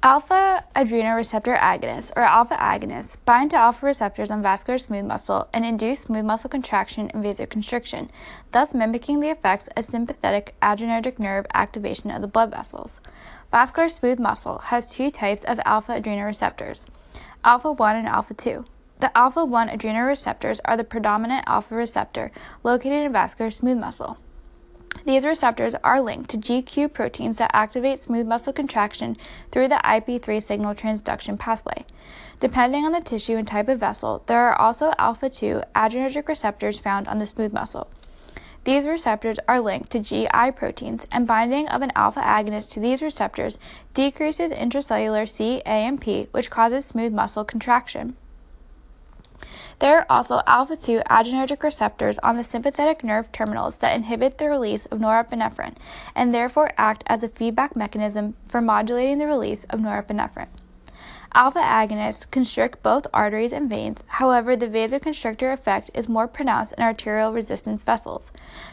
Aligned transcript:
Alpha 0.00 0.62
adrenoreceptor 0.76 1.58
agonists, 1.58 2.12
or 2.14 2.22
alpha 2.22 2.54
agonists, 2.54 3.16
bind 3.24 3.50
to 3.50 3.56
alpha 3.56 3.84
receptors 3.84 4.30
on 4.30 4.40
vascular 4.40 4.78
smooth 4.78 5.04
muscle 5.04 5.48
and 5.52 5.64
induce 5.64 6.02
smooth 6.02 6.24
muscle 6.24 6.48
contraction 6.48 7.10
and 7.12 7.24
vasoconstriction, 7.24 8.08
thus 8.52 8.72
mimicking 8.72 9.18
the 9.18 9.28
effects 9.28 9.68
of 9.76 9.84
sympathetic 9.84 10.54
adrenergic 10.62 11.18
nerve 11.18 11.46
activation 11.52 12.12
of 12.12 12.20
the 12.20 12.28
blood 12.28 12.48
vessels. 12.48 13.00
Vascular 13.50 13.88
smooth 13.88 14.20
muscle 14.20 14.58
has 14.66 14.88
two 14.88 15.10
types 15.10 15.42
of 15.42 15.58
alpha 15.64 16.00
adrenoreceptors, 16.00 16.84
alpha 17.44 17.72
1 17.72 17.96
and 17.96 18.06
alpha 18.06 18.34
2. 18.34 18.64
The 19.00 19.18
alpha 19.18 19.44
1 19.44 19.68
adrenoreceptors 19.68 20.60
are 20.64 20.76
the 20.76 20.84
predominant 20.84 21.42
alpha 21.48 21.74
receptor 21.74 22.30
located 22.62 23.04
in 23.04 23.12
vascular 23.12 23.50
smooth 23.50 23.78
muscle. 23.78 24.16
These 25.04 25.24
receptors 25.24 25.74
are 25.82 26.00
linked 26.00 26.30
to 26.30 26.38
GQ 26.38 26.92
proteins 26.92 27.38
that 27.38 27.50
activate 27.54 27.98
smooth 27.98 28.26
muscle 28.26 28.52
contraction 28.52 29.16
through 29.50 29.68
the 29.68 29.80
IP3 29.84 30.42
signal 30.42 30.74
transduction 30.74 31.38
pathway. 31.38 31.86
Depending 32.40 32.84
on 32.84 32.92
the 32.92 33.00
tissue 33.00 33.36
and 33.36 33.48
type 33.48 33.68
of 33.68 33.80
vessel, 33.80 34.22
there 34.26 34.46
are 34.48 34.60
also 34.60 34.92
alpha 34.98 35.30
2 35.30 35.62
adrenergic 35.74 36.28
receptors 36.28 36.78
found 36.78 37.08
on 37.08 37.18
the 37.18 37.26
smooth 37.26 37.52
muscle. 37.52 37.88
These 38.64 38.86
receptors 38.86 39.38
are 39.48 39.60
linked 39.60 39.90
to 39.92 40.00
GI 40.00 40.52
proteins, 40.54 41.06
and 41.10 41.26
binding 41.26 41.68
of 41.68 41.80
an 41.80 41.92
alpha 41.96 42.20
agonist 42.20 42.72
to 42.72 42.80
these 42.80 43.00
receptors 43.00 43.58
decreases 43.94 44.52
intracellular 44.52 45.26
cAMP, 45.26 46.28
which 46.32 46.50
causes 46.50 46.84
smooth 46.84 47.12
muscle 47.12 47.44
contraction. 47.44 48.16
There 49.78 49.98
are 49.98 50.06
also 50.10 50.42
alpha 50.46 50.76
2 50.76 51.02
adrenergic 51.08 51.62
receptors 51.62 52.18
on 52.18 52.36
the 52.36 52.44
sympathetic 52.44 53.04
nerve 53.04 53.30
terminals 53.32 53.76
that 53.76 53.94
inhibit 53.94 54.38
the 54.38 54.48
release 54.48 54.86
of 54.86 54.98
norepinephrine 54.98 55.76
and 56.14 56.34
therefore 56.34 56.72
act 56.76 57.04
as 57.06 57.22
a 57.22 57.28
feedback 57.28 57.76
mechanism 57.76 58.34
for 58.48 58.60
modulating 58.60 59.18
the 59.18 59.26
release 59.26 59.64
of 59.64 59.80
norepinephrine. 59.80 60.48
Alpha 61.34 61.60
agonists 61.60 62.28
constrict 62.30 62.82
both 62.82 63.06
arteries 63.12 63.52
and 63.52 63.68
veins, 63.68 64.02
however, 64.06 64.56
the 64.56 64.66
vasoconstrictor 64.66 65.52
effect 65.52 65.90
is 65.92 66.08
more 66.08 66.26
pronounced 66.26 66.72
in 66.72 66.82
arterial 66.82 67.32
resistance 67.32 67.82
vessels. 67.82 68.32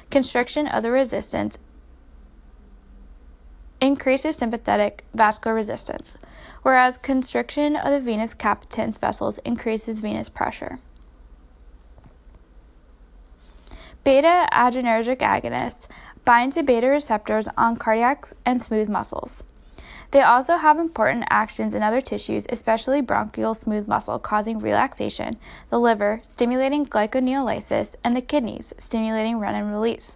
Constriction 0.10 0.66
of 0.66 0.82
the 0.82 0.90
resistance 0.90 1.58
increases 3.86 4.36
sympathetic 4.36 5.06
vascular 5.14 5.56
resistance, 5.56 6.18
whereas 6.64 6.98
constriction 6.98 7.76
of 7.76 7.92
the 7.92 8.00
venous 8.00 8.34
capacitance 8.34 8.98
vessels 8.98 9.38
increases 9.46 10.00
venous 10.00 10.28
pressure. 10.28 10.80
Beta 14.04 14.48
adrenergic 14.52 15.18
agonists 15.18 15.88
bind 16.26 16.54
to 16.54 16.64
beta 16.64 16.88
receptors 16.88 17.48
on 17.58 17.76
cardiac 17.76 18.28
and 18.46 18.62
smooth 18.62 18.90
muscles. 18.90 19.44
They 20.12 20.22
also 20.22 20.58
have 20.58 20.80
important 20.80 21.26
actions 21.30 21.74
in 21.74 21.84
other 21.84 22.02
tissues, 22.02 22.46
especially 22.50 23.02
bronchial 23.02 23.54
smooth 23.54 23.88
muscle, 23.88 24.18
causing 24.20 24.60
relaxation, 24.60 25.38
the 25.70 25.80
liver, 25.80 26.22
stimulating 26.24 26.86
glycogenolysis, 26.86 27.96
and 28.04 28.16
the 28.16 28.22
kidneys, 28.22 28.74
stimulating 28.78 29.38
renin 29.38 29.72
release. 29.72 30.16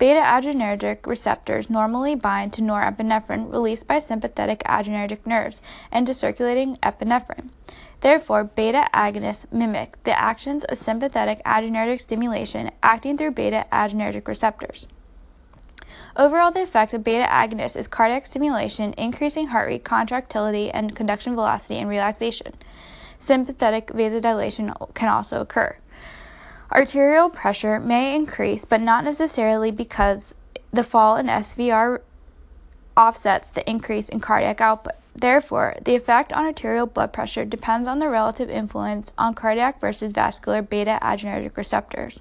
Beta 0.00 0.20
adrenergic 0.20 1.06
receptors 1.06 1.68
normally 1.68 2.14
bind 2.14 2.54
to 2.54 2.62
norepinephrine 2.62 3.52
released 3.52 3.86
by 3.86 3.98
sympathetic 3.98 4.62
adrenergic 4.64 5.26
nerves 5.26 5.60
and 5.92 6.06
to 6.06 6.14
circulating 6.14 6.76
epinephrine. 6.76 7.50
Therefore, 8.00 8.44
beta 8.44 8.88
agonists 8.94 9.52
mimic 9.52 10.02
the 10.04 10.18
actions 10.18 10.64
of 10.64 10.78
sympathetic 10.78 11.42
adrenergic 11.44 12.00
stimulation 12.00 12.70
acting 12.82 13.18
through 13.18 13.32
beta 13.32 13.66
adrenergic 13.70 14.26
receptors. 14.26 14.86
Overall, 16.16 16.50
the 16.50 16.62
effect 16.62 16.94
of 16.94 17.04
beta 17.04 17.26
agonists 17.26 17.76
is 17.76 17.86
cardiac 17.86 18.24
stimulation, 18.24 18.94
increasing 18.96 19.48
heart 19.48 19.68
rate, 19.68 19.84
contractility, 19.84 20.70
and 20.70 20.96
conduction 20.96 21.34
velocity, 21.34 21.76
and 21.76 21.90
relaxation. 21.90 22.54
Sympathetic 23.18 23.88
vasodilation 23.88 24.94
can 24.94 25.10
also 25.10 25.42
occur. 25.42 25.76
Arterial 26.72 27.30
pressure 27.30 27.80
may 27.80 28.14
increase, 28.14 28.64
but 28.64 28.80
not 28.80 29.04
necessarily 29.04 29.72
because 29.72 30.36
the 30.72 30.84
fall 30.84 31.16
in 31.16 31.26
SVR 31.26 32.00
offsets 32.96 33.50
the 33.50 33.68
increase 33.68 34.08
in 34.08 34.20
cardiac 34.20 34.60
output. 34.60 34.94
Therefore, 35.16 35.76
the 35.82 35.96
effect 35.96 36.32
on 36.32 36.44
arterial 36.44 36.86
blood 36.86 37.12
pressure 37.12 37.44
depends 37.44 37.88
on 37.88 37.98
the 37.98 38.08
relative 38.08 38.48
influence 38.48 39.10
on 39.18 39.34
cardiac 39.34 39.80
versus 39.80 40.12
vascular 40.12 40.62
beta 40.62 41.00
adrenergic 41.02 41.56
receptors. 41.56 42.20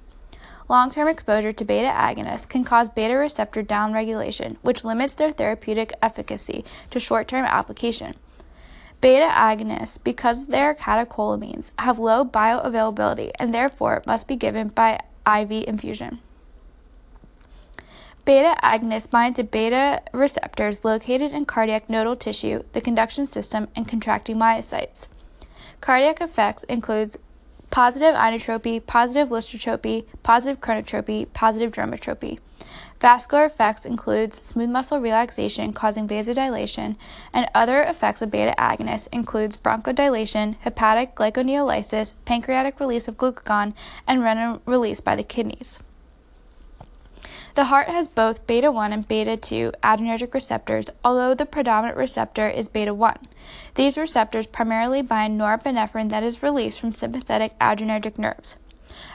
Long 0.68 0.90
term 0.90 1.08
exposure 1.08 1.54
to 1.54 1.66
beta 1.66 1.90
agonists 1.90 2.50
can 2.50 2.64
cause 2.64 2.90
beta 2.90 3.16
receptor 3.16 3.62
downregulation, 3.62 4.58
which 4.64 4.84
limits 4.84 5.14
their 5.14 5.31
therapeutic 5.31 5.94
efficacy 6.02 6.66
to 6.90 7.00
short 7.00 7.28
term 7.28 7.46
application. 7.46 8.16
Beta 9.02 9.30
agonists, 9.34 9.98
because 10.04 10.48
they 10.48 10.60
are 10.60 10.76
catecholamines, 10.76 11.72
have 11.80 12.00
low 12.00 12.26
bioavailability 12.26 13.32
and 13.36 13.54
therefore 13.54 14.04
must 14.06 14.28
be 14.28 14.36
given 14.36 14.68
by 14.68 15.00
IV 15.26 15.52
infusion. 15.68 16.20
Beta 18.26 18.56
agonists 18.62 19.10
bind 19.10 19.38
to 19.38 19.44
beta 19.44 20.02
receptors 20.12 20.84
located 20.84 21.32
in 21.32 21.46
cardiac 21.46 21.90
nodal 21.90 22.18
tissue, 22.18 22.64
the 22.74 22.82
conduction 22.82 23.26
system, 23.26 23.70
and 23.76 23.88
contracting 23.88 24.36
myocytes. 24.36 25.08
Cardiac 25.80 26.20
effects 26.20 26.64
includes 26.66 27.18
positive 27.72 28.14
inotropy, 28.16 28.86
positive 28.86 29.30
lusitropy, 29.30 30.06
positive 30.24 30.60
chronotropy, 30.60 31.31
positive 31.34 31.72
dromotropy. 31.72 32.40
Vascular 33.00 33.46
effects 33.46 33.86
includes 33.86 34.42
smooth 34.42 34.70
muscle 34.70 35.00
relaxation 35.00 35.72
causing 35.72 36.06
vasodilation, 36.06 36.98
and 37.32 37.48
other 37.56 37.82
effects 37.82 38.22
of 38.22 38.30
beta 38.30 38.54
agonists 38.58 39.08
includes 39.14 39.56
bronchodilation, 39.56 40.58
hepatic 40.60 41.16
glycogenolysis, 41.16 42.14
pancreatic 42.26 42.78
release 42.78 43.08
of 43.08 43.16
glucagon, 43.16 43.74
and 44.06 44.20
renin 44.20 44.60
release 44.66 45.00
by 45.00 45.16
the 45.16 45.24
kidneys. 45.24 45.80
The 47.56 47.66
heart 47.66 47.88
has 47.88 48.10
both 48.10 48.46
beta 48.46 48.70
1 48.70 48.92
and 48.92 49.08
beta 49.08 49.38
2 49.38 49.72
adrenergic 49.81 50.34
receptors, 50.34 50.88
although 51.04 51.34
the 51.34 51.46
predominant 51.46 51.98
receptor 51.98 52.50
is 52.50 52.68
beta 52.68 52.94
1. 52.94 53.18
These 53.76 53.98
receptors 53.98 54.46
primarily 54.46 55.02
bind 55.02 55.40
norepinephrine 55.40 56.10
that 56.10 56.24
is 56.24 56.44
released 56.44 56.80
from 56.80 56.92
sympathetic 56.92 57.58
adrenergic 57.60 58.18
nerves. 58.18 58.58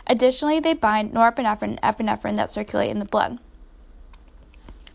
Additionally, 0.07 0.59
they 0.59 0.73
bind 0.73 1.13
norepinephrine 1.13 1.79
and 1.79 1.83
epinephrine 1.83 2.37
that 2.37 2.49
circulate 2.49 2.91
in 2.91 2.99
the 2.99 3.05
blood. 3.05 3.39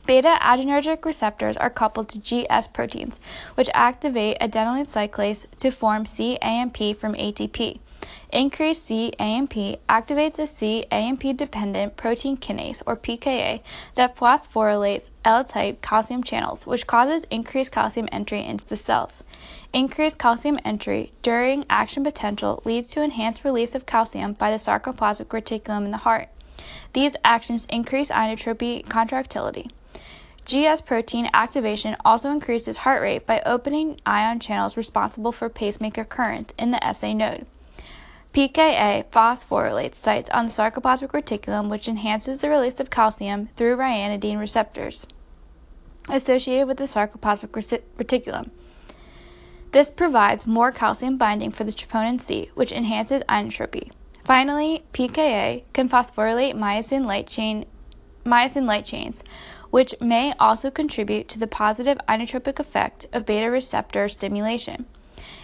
Beta 0.09 0.39
adrenergic 0.41 1.05
receptors 1.05 1.55
are 1.55 1.69
coupled 1.69 2.09
to 2.09 2.19
GS 2.19 2.69
proteins, 2.69 3.19
which 3.53 3.69
activate 3.75 4.39
adenylate 4.39 4.89
cyclase 4.89 5.45
to 5.59 5.69
form 5.69 6.03
cAMP 6.03 6.97
from 6.97 7.13
ATP. 7.13 7.77
Increased 8.33 8.89
cAMP 8.89 9.77
activates 9.87 10.39
a 10.39 10.47
cAMP 10.87 11.37
dependent 11.37 11.95
protein 11.95 12.37
kinase, 12.37 12.81
or 12.87 12.97
PKA, 12.97 13.61
that 13.93 14.15
phosphorylates 14.15 15.11
L 15.23 15.43
type 15.43 15.79
calcium 15.83 16.23
channels, 16.23 16.65
which 16.65 16.87
causes 16.87 17.25
increased 17.29 17.71
calcium 17.71 18.09
entry 18.11 18.43
into 18.43 18.65
the 18.65 18.77
cells. 18.77 19.23
Increased 19.73 20.17
calcium 20.17 20.57
entry 20.65 21.11
during 21.21 21.65
action 21.69 22.03
potential 22.03 22.63
leads 22.65 22.87
to 22.89 23.03
enhanced 23.03 23.45
release 23.45 23.75
of 23.75 23.85
calcium 23.85 24.33
by 24.33 24.49
the 24.49 24.57
sarcoplasmic 24.57 25.27
reticulum 25.27 25.85
in 25.85 25.91
the 25.91 25.97
heart. 25.97 26.29
These 26.93 27.15
actions 27.23 27.67
increase 27.69 28.09
inotropy 28.09 28.89
contractility. 28.89 29.69
GS 30.49 30.81
protein 30.81 31.29
activation 31.31 31.95
also 32.03 32.31
increases 32.31 32.77
heart 32.77 33.03
rate 33.03 33.27
by 33.27 33.39
opening 33.45 34.01
ion 34.03 34.39
channels 34.39 34.75
responsible 34.75 35.31
for 35.31 35.47
pacemaker 35.47 36.03
current 36.03 36.55
in 36.57 36.71
the 36.71 36.93
SA 36.93 37.13
node. 37.13 37.45
PKA 38.33 39.05
phosphorylates 39.11 39.93
sites 39.93 40.27
on 40.31 40.47
the 40.47 40.51
sarcoplasmic 40.51 41.11
reticulum, 41.11 41.69
which 41.69 41.87
enhances 41.87 42.41
the 42.41 42.49
release 42.49 42.79
of 42.79 42.89
calcium 42.89 43.49
through 43.55 43.77
ryanodine 43.77 44.39
receptors 44.39 45.05
associated 46.09 46.67
with 46.67 46.77
the 46.77 46.85
sarcoplasmic 46.85 47.83
reticulum. 47.99 48.49
This 49.71 49.91
provides 49.91 50.47
more 50.47 50.71
calcium 50.71 51.19
binding 51.19 51.51
for 51.51 51.63
the 51.63 51.71
troponin 51.71 52.19
C, 52.19 52.49
which 52.55 52.71
enhances 52.71 53.21
inotropy. 53.29 53.91
Finally, 54.23 54.83
PKA 54.93 55.61
can 55.73 55.87
phosphorylate 55.87 56.55
myosin 56.55 57.05
light 57.05 57.27
chain 57.27 57.65
myosin 58.25 58.65
light 58.65 58.85
chains, 58.85 59.23
which 59.69 59.93
may 60.01 60.33
also 60.39 60.71
contribute 60.71 61.27
to 61.27 61.39
the 61.39 61.47
positive 61.47 61.97
inotropic 62.07 62.59
effect 62.59 63.05
of 63.13 63.25
beta 63.25 63.49
receptor 63.49 64.09
stimulation. 64.09 64.85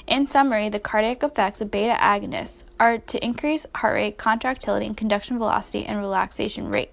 In 0.08 0.28
summary, 0.28 0.70
the 0.70 0.80
cardiac 0.80 1.24
effects 1.24 1.62
of 1.62 1.72
beta 1.72 1.98
agonists 2.00 2.64
are 2.80 2.98
to 2.98 3.24
increase 3.24 3.66
heart 3.76 3.96
rate, 3.96 4.18
contractility, 4.18 4.86
and 4.86 4.98
conduction 4.98 5.38
velocity 5.38 5.86
and 5.86 5.98
relaxation 5.98 6.70
rate. 6.70 6.92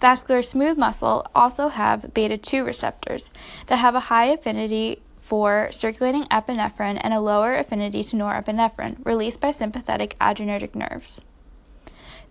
Vascular 0.00 0.42
smooth 0.42 0.76
muscle 0.76 1.26
also 1.34 1.68
have 1.68 2.12
beta 2.12 2.36
2 2.36 2.64
receptors 2.64 3.30
that 3.66 3.78
have 3.78 3.94
a 3.94 4.00
high 4.00 4.26
affinity 4.26 5.02
for 5.20 5.68
circulating 5.72 6.24
epinephrine 6.26 7.00
and 7.00 7.12
a 7.12 7.20
lower 7.20 7.56
affinity 7.56 8.04
to 8.04 8.16
norepinephrine 8.16 9.04
released 9.04 9.40
by 9.40 9.50
sympathetic 9.50 10.16
adrenergic 10.20 10.74
nerves. 10.74 11.20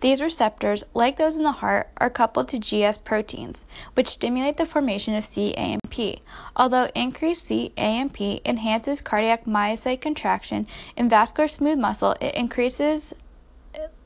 These 0.00 0.20
receptors, 0.20 0.84
like 0.94 1.16
those 1.16 1.36
in 1.36 1.44
the 1.44 1.52
heart, 1.52 1.88
are 1.96 2.10
coupled 2.10 2.48
to 2.48 2.58
GS 2.58 2.98
proteins, 2.98 3.66
which 3.94 4.08
stimulate 4.08 4.56
the 4.56 4.66
formation 4.66 5.14
of 5.14 5.24
CAMP. 5.24 6.20
Although 6.54 6.90
increased 6.94 7.48
CAMP 7.48 8.20
enhances 8.44 9.00
cardiac 9.00 9.46
myocyte 9.46 10.00
contraction 10.00 10.66
in 10.96 11.08
vascular 11.08 11.48
smooth 11.48 11.78
muscle, 11.78 12.14
it 12.20 12.34
increases 12.34 13.14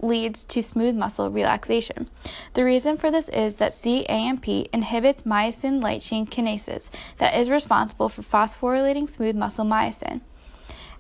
leads 0.01 0.45
to 0.45 0.63
smooth 0.63 0.95
muscle 0.95 1.31
relaxation. 1.31 2.09
The 2.55 2.65
reason 2.65 2.97
for 2.97 3.11
this 3.11 3.29
is 3.29 3.57
that 3.57 3.73
CAMP 3.73 4.69
inhibits 4.73 5.23
myosin 5.23 5.83
light 5.83 6.03
chain 6.03 6.27
kinases 6.27 6.91
that 7.19 7.35
is 7.35 7.51
responsible 7.51 8.09
for 8.09 8.23
phosphorylating 8.23 9.09
smooth 9.09 9.37
muscle 9.37 9.65
myosin. 9.65 10.23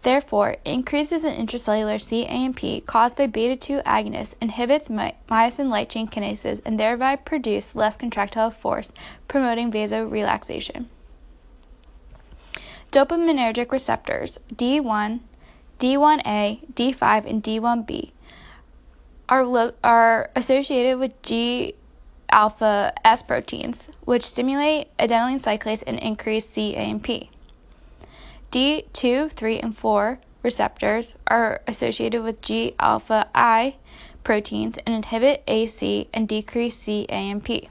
Therefore, 0.02 0.56
increases 0.64 1.24
in 1.24 1.34
intracellular 1.34 2.00
CAMP 2.00 2.86
caused 2.86 3.18
by 3.18 3.26
beta 3.26 3.56
2 3.56 3.82
agonists 3.84 4.34
inhibits 4.40 4.88
my- 4.88 5.14
myosin 5.30 5.68
light 5.68 5.90
chain 5.90 6.08
kinases 6.08 6.62
and 6.64 6.80
thereby 6.80 7.16
produce 7.16 7.74
less 7.74 7.96
contractile 7.96 8.50
force, 8.50 8.92
promoting 9.28 9.70
vasorelaxation. 9.70 10.86
Dopaminergic 12.90 13.70
receptors 13.70 14.40
D1, 14.54 15.20
D1A, 15.78 16.60
D5, 16.74 17.26
and 17.26 17.42
D1B 17.42 18.10
are, 19.28 19.44
lo- 19.44 19.74
are 19.84 20.30
associated 20.34 20.98
with 20.98 21.20
G 21.22 21.74
alpha 22.30 22.92
S 23.04 23.22
proteins, 23.22 23.90
which 24.04 24.24
stimulate 24.24 24.88
adenylate 24.98 25.42
cyclase 25.42 25.82
and 25.86 25.98
increase 25.98 26.54
CAMP. 26.54 27.28
D2, 28.50 29.30
3, 29.30 29.60
and 29.60 29.76
4 29.76 30.18
receptors 30.42 31.14
are 31.26 31.62
associated 31.66 32.22
with 32.22 32.40
G 32.40 32.74
alpha 32.78 33.28
I 33.34 33.76
proteins 34.24 34.78
and 34.78 34.94
inhibit 34.94 35.42
AC 35.46 36.08
and 36.12 36.28
decrease 36.28 36.84
CAMP. 36.84 37.68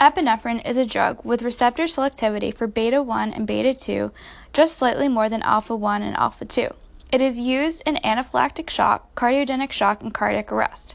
Epinephrine 0.00 0.66
is 0.66 0.76
a 0.76 0.86
drug 0.86 1.24
with 1.24 1.42
receptor 1.42 1.84
selectivity 1.84 2.54
for 2.54 2.66
beta 2.66 3.02
1 3.02 3.34
and 3.34 3.46
beta 3.46 3.74
2, 3.74 4.10
just 4.52 4.78
slightly 4.78 5.08
more 5.08 5.28
than 5.28 5.42
alpha 5.42 5.76
1 5.76 6.02
and 6.02 6.16
alpha 6.16 6.44
2. 6.44 6.68
It 7.12 7.20
is 7.20 7.38
used 7.38 7.82
in 7.84 7.96
anaphylactic 7.96 8.70
shock, 8.70 9.14
cardiogenic 9.14 9.72
shock, 9.72 10.02
and 10.02 10.14
cardiac 10.14 10.52
arrest. 10.52 10.94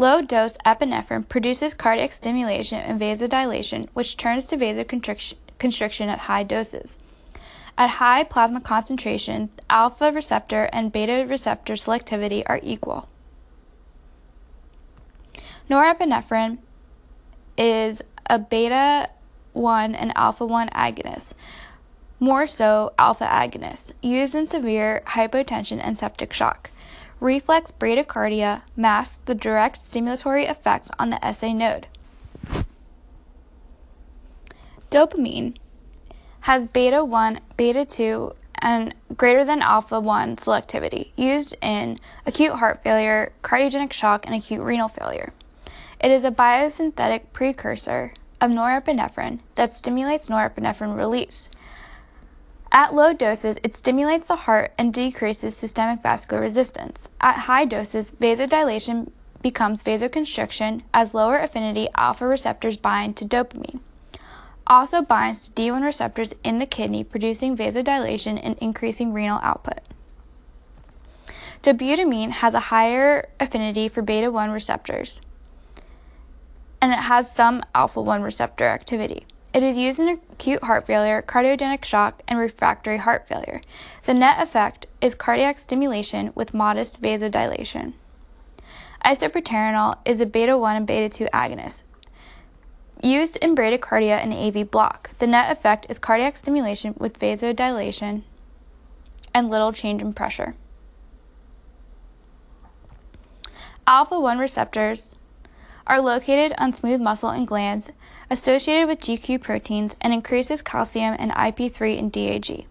Low 0.00 0.22
dose 0.22 0.56
epinephrine 0.64 1.28
produces 1.28 1.74
cardiac 1.74 2.12
stimulation 2.12 2.78
and 2.78 3.00
vasodilation, 3.00 3.88
which 3.94 4.16
turns 4.16 4.46
to 4.46 4.56
vasoconstriction 4.56 6.06
at 6.06 6.20
high 6.20 6.44
doses. 6.44 6.98
At 7.76 7.90
high 7.90 8.22
plasma 8.22 8.60
concentration, 8.60 9.50
alpha 9.68 10.12
receptor 10.12 10.70
and 10.72 10.92
beta 10.92 11.26
receptor 11.28 11.74
selectivity 11.74 12.44
are 12.46 12.60
equal. 12.62 13.08
Norepinephrine 15.68 16.58
is 17.56 18.02
a 18.26 18.38
beta 18.38 19.10
1 19.52 19.94
and 19.96 20.12
alpha 20.16 20.46
1 20.46 20.68
agonist, 20.70 21.34
more 22.20 22.46
so 22.46 22.92
alpha 22.98 23.26
agonist, 23.26 23.92
used 24.00 24.34
in 24.36 24.46
severe 24.46 25.02
hypotension 25.06 25.80
and 25.82 25.98
septic 25.98 26.32
shock. 26.32 26.70
Reflex 27.20 27.72
bradycardia 27.72 28.62
masks 28.76 29.18
the 29.24 29.34
direct 29.34 29.76
stimulatory 29.76 30.48
effects 30.48 30.90
on 30.98 31.10
the 31.10 31.32
SA 31.32 31.52
node. 31.52 31.86
Dopamine 34.90 35.56
has 36.40 36.66
beta 36.66 37.04
1, 37.04 37.40
beta 37.56 37.84
2, 37.84 38.32
and 38.60 38.94
greater 39.16 39.44
than 39.44 39.62
alpha 39.62 40.00
1 40.00 40.36
selectivity, 40.36 41.10
used 41.16 41.56
in 41.60 41.98
acute 42.24 42.54
heart 42.54 42.82
failure, 42.82 43.32
cardiogenic 43.42 43.92
shock, 43.92 44.24
and 44.24 44.34
acute 44.34 44.60
renal 44.60 44.88
failure. 44.88 45.32
It 46.00 46.10
is 46.10 46.24
a 46.24 46.30
biosynthetic 46.30 47.32
precursor 47.32 48.14
of 48.40 48.50
norepinephrine 48.50 49.40
that 49.56 49.72
stimulates 49.72 50.28
norepinephrine 50.28 50.96
release. 50.96 51.50
At 52.78 52.94
low 52.94 53.12
doses, 53.12 53.58
it 53.64 53.74
stimulates 53.74 54.28
the 54.28 54.36
heart 54.46 54.72
and 54.78 54.94
decreases 54.94 55.56
systemic 55.56 56.00
vascular 56.00 56.40
resistance. 56.40 57.08
At 57.20 57.48
high 57.50 57.64
doses, 57.64 58.12
vasodilation 58.12 59.10
becomes 59.42 59.82
vasoconstriction 59.82 60.82
as 60.94 61.12
lower 61.12 61.40
affinity 61.40 61.88
alpha 61.96 62.24
receptors 62.24 62.76
bind 62.76 63.16
to 63.16 63.24
dopamine. 63.24 63.80
Also 64.64 65.02
binds 65.02 65.48
to 65.48 65.60
D1 65.60 65.82
receptors 65.82 66.34
in 66.44 66.60
the 66.60 66.66
kidney, 66.66 67.02
producing 67.02 67.56
vasodilation 67.56 68.38
and 68.40 68.56
increasing 68.60 69.12
renal 69.12 69.40
output. 69.42 69.80
Dobutamine 71.64 72.30
has 72.30 72.54
a 72.54 72.70
higher 72.70 73.28
affinity 73.40 73.88
for 73.88 74.02
beta 74.02 74.30
1 74.30 74.52
receptors, 74.52 75.20
and 76.80 76.92
it 76.92 77.00
has 77.00 77.34
some 77.34 77.64
alpha 77.74 78.00
1 78.00 78.22
receptor 78.22 78.68
activity. 78.68 79.26
It 79.54 79.62
is 79.62 79.78
used 79.78 79.98
in 79.98 80.08
acute 80.08 80.62
heart 80.62 80.86
failure, 80.86 81.22
cardiogenic 81.22 81.84
shock, 81.84 82.22
and 82.28 82.38
refractory 82.38 82.98
heart 82.98 83.26
failure. 83.26 83.62
The 84.04 84.14
net 84.14 84.42
effect 84.42 84.86
is 85.00 85.14
cardiac 85.14 85.58
stimulation 85.58 86.32
with 86.34 86.52
modest 86.52 87.00
vasodilation. 87.00 87.94
Isoproterenol 89.04 89.98
is 90.04 90.20
a 90.20 90.26
beta 90.26 90.58
1 90.58 90.76
and 90.76 90.86
beta 90.86 91.08
2 91.08 91.28
agonist. 91.32 91.82
Used 93.02 93.36
in 93.36 93.54
bradycardia 93.54 94.22
and 94.22 94.34
AV 94.34 94.70
block, 94.70 95.10
the 95.18 95.26
net 95.26 95.50
effect 95.50 95.86
is 95.88 95.98
cardiac 95.98 96.36
stimulation 96.36 96.94
with 96.98 97.18
vasodilation 97.18 98.22
and 99.32 99.48
little 99.48 99.72
change 99.72 100.02
in 100.02 100.12
pressure. 100.12 100.56
Alpha 103.86 104.20
1 104.20 104.38
receptors 104.38 105.14
are 105.86 106.02
located 106.02 106.52
on 106.58 106.72
smooth 106.74 107.00
muscle 107.00 107.30
and 107.30 107.46
glands 107.46 107.90
associated 108.30 108.88
with 108.88 109.00
GQ 109.00 109.40
proteins 109.40 109.96
and 110.00 110.12
increases 110.12 110.62
calcium 110.62 111.16
and 111.18 111.32
IP3 111.32 111.98
and 111.98 112.12
DAG. 112.12 112.66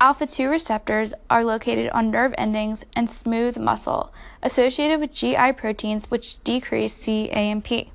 Alpha 0.00 0.26
2 0.26 0.48
receptors 0.48 1.14
are 1.30 1.44
located 1.44 1.88
on 1.90 2.10
nerve 2.10 2.34
endings 2.36 2.84
and 2.94 3.08
smooth 3.08 3.56
muscle 3.56 4.12
associated 4.42 5.00
with 5.00 5.14
GI 5.14 5.52
proteins 5.52 6.10
which 6.10 6.42
decrease 6.44 7.04
CAMP. 7.04 7.88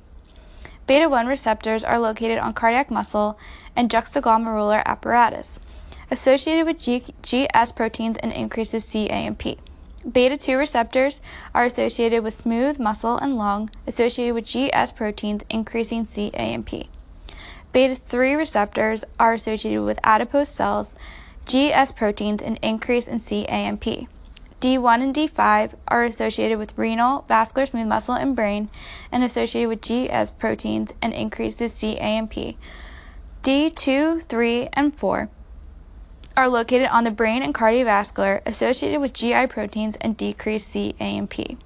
Beta 0.88 1.08
1 1.08 1.28
receptors 1.28 1.84
are 1.84 2.00
located 2.00 2.40
on 2.40 2.54
cardiac 2.54 2.90
muscle 2.90 3.38
and 3.76 3.92
juxtaglomerular 3.92 4.84
apparatus 4.86 5.60
associated 6.10 6.66
with 6.66 6.80
G- 6.80 7.14
GS 7.22 7.74
proteins 7.74 8.18
and 8.18 8.32
increases 8.34 8.92
CAMP. 8.92 9.60
Beta 10.10 10.38
2 10.38 10.56
receptors 10.56 11.22
are 11.54 11.66
associated 11.66 12.24
with 12.24 12.34
smooth 12.34 12.80
muscle 12.80 13.18
and 13.18 13.38
lung, 13.38 13.70
associated 13.86 14.34
with 14.34 14.46
GS 14.46 14.94
proteins 14.94 15.44
increasing 15.50 16.06
CAMP. 16.06 16.88
Beta 17.74 17.96
3 17.96 18.34
receptors 18.36 19.04
are 19.20 19.34
associated 19.34 19.84
with 19.84 20.00
adipose 20.04 20.50
cells, 20.50 20.96
GS 21.46 21.92
proteins, 21.92 22.42
and 22.42 22.58
increase 22.62 23.08
in 23.08 23.20
CAMP. 23.20 24.08
D1 24.62 25.04
and 25.04 25.16
D5 25.16 25.74
are 25.88 26.04
associated 26.06 26.58
with 26.58 26.78
renal, 26.78 27.26
vascular 27.28 27.66
smooth 27.66 27.88
muscle, 27.88 28.16
and 28.16 28.36
brain, 28.36 28.70
and 29.12 29.24
associated 29.24 29.68
with 29.68 29.82
GS 29.82 30.32
proteins 30.32 30.94
and 31.02 31.14
increases 31.14 31.78
CAMP. 31.80 32.58
D2, 33.44 34.24
3, 34.24 34.70
and 34.74 34.96
4 34.96 35.30
are 36.36 36.50
located 36.50 36.88
on 36.90 37.04
the 37.04 37.12
brain 37.12 37.42
and 37.42 37.54
cardiovascular, 37.54 38.42
associated 38.46 39.02
with 39.02 39.14
GI 39.14 39.48
proteins 39.48 39.96
and 39.98 40.16
decreased 40.16 40.74
CAMP. 40.74 41.58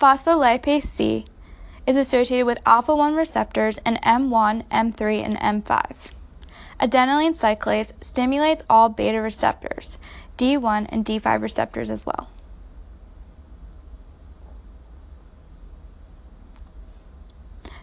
Phospholipase 0.00 0.84
C 0.84 1.26
is 1.86 1.96
associated 1.96 2.44
with 2.44 2.58
alpha 2.66 2.94
1 2.94 3.14
receptors 3.14 3.78
and 3.78 4.00
M1, 4.02 4.64
M3, 4.70 5.24
and 5.24 5.64
M5. 5.64 6.10
Adenylate 6.80 7.34
cyclase 7.34 7.92
stimulates 8.02 8.62
all 8.68 8.88
beta 8.88 9.20
receptors, 9.20 9.96
D1 10.36 10.86
and 10.90 11.04
D5 11.04 11.40
receptors 11.40 11.88
as 11.88 12.04
well. 12.04 12.28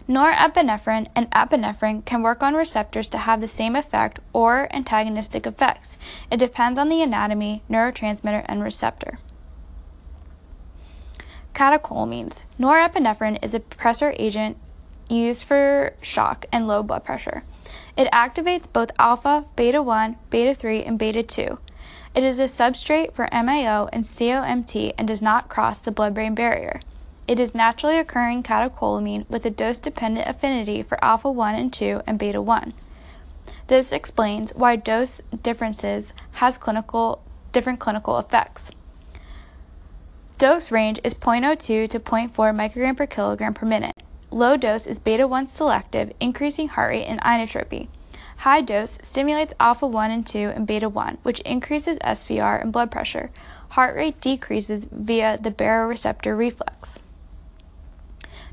Norepinephrine 0.08 1.08
and 1.14 1.30
epinephrine 1.30 2.04
can 2.04 2.22
work 2.22 2.42
on 2.42 2.54
receptors 2.54 3.08
to 3.08 3.18
have 3.18 3.40
the 3.40 3.48
same 3.48 3.74
effect 3.74 4.18
or 4.32 4.68
antagonistic 4.74 5.46
effects. 5.46 5.98
It 6.30 6.36
depends 6.36 6.78
on 6.78 6.90
the 6.90 7.00
anatomy, 7.00 7.62
neurotransmitter, 7.70 8.44
and 8.46 8.62
receptor. 8.62 9.18
Catecholamines. 11.54 12.42
Norepinephrine 12.60 13.38
is 13.42 13.54
a 13.54 13.60
pressor 13.60 14.14
agent 14.18 14.58
used 15.08 15.44
for 15.44 15.94
shock 16.02 16.46
and 16.52 16.66
low 16.68 16.82
blood 16.82 17.04
pressure. 17.04 17.44
It 17.96 18.10
activates 18.12 18.70
both 18.70 18.90
alpha, 18.98 19.46
beta 19.56 19.82
1, 19.82 20.16
beta 20.30 20.54
3, 20.54 20.82
and 20.82 20.98
beta 20.98 21.22
2. 21.22 21.58
It 22.14 22.22
is 22.22 22.38
a 22.38 22.44
substrate 22.44 23.14
for 23.14 23.28
MAO 23.32 23.88
and 23.92 24.04
COMT 24.04 24.92
and 24.98 25.08
does 25.08 25.22
not 25.22 25.48
cross 25.48 25.78
the 25.78 25.90
blood 25.90 26.14
brain 26.14 26.34
barrier. 26.34 26.80
It 27.26 27.40
is 27.40 27.54
naturally 27.54 27.98
occurring 27.98 28.42
catecholamine 28.42 29.26
with 29.30 29.46
a 29.46 29.50
dose 29.50 29.78
dependent 29.78 30.28
affinity 30.28 30.82
for 30.82 31.02
alpha 31.02 31.30
1 31.30 31.54
and 31.54 31.72
2 31.72 32.02
and 32.06 32.18
beta 32.18 32.42
1. 32.42 32.74
This 33.68 33.92
explains 33.92 34.54
why 34.54 34.76
dose 34.76 35.22
differences 35.42 36.12
has 36.32 36.58
clinical 36.58 37.22
different 37.50 37.80
clinical 37.80 38.18
effects. 38.18 38.70
Dose 40.36 40.70
range 40.70 41.00
is 41.02 41.14
0.02 41.14 41.88
to 41.88 41.98
0.4 41.98 42.30
microgram 42.30 42.94
per 42.94 43.06
kilogram 43.06 43.54
per 43.54 43.64
minute. 43.64 43.94
Low 44.30 44.58
dose 44.58 44.86
is 44.86 44.98
beta 44.98 45.26
1 45.26 45.46
selective, 45.46 46.12
increasing 46.20 46.68
heart 46.68 46.90
rate 46.90 47.06
and 47.06 47.22
inotropy. 47.22 47.88
High 48.38 48.60
dose 48.60 48.98
stimulates 49.00 49.54
alpha 49.58 49.86
1 49.86 50.10
and 50.10 50.26
2 50.26 50.52
and 50.54 50.66
beta 50.66 50.90
1, 50.90 51.18
which 51.22 51.40
increases 51.40 51.98
SVR 52.00 52.60
and 52.60 52.70
blood 52.70 52.90
pressure. 52.90 53.30
Heart 53.70 53.96
rate 53.96 54.20
decreases 54.20 54.84
via 54.90 55.38
the 55.38 55.50
baroreceptor 55.50 56.36
reflex. 56.36 56.98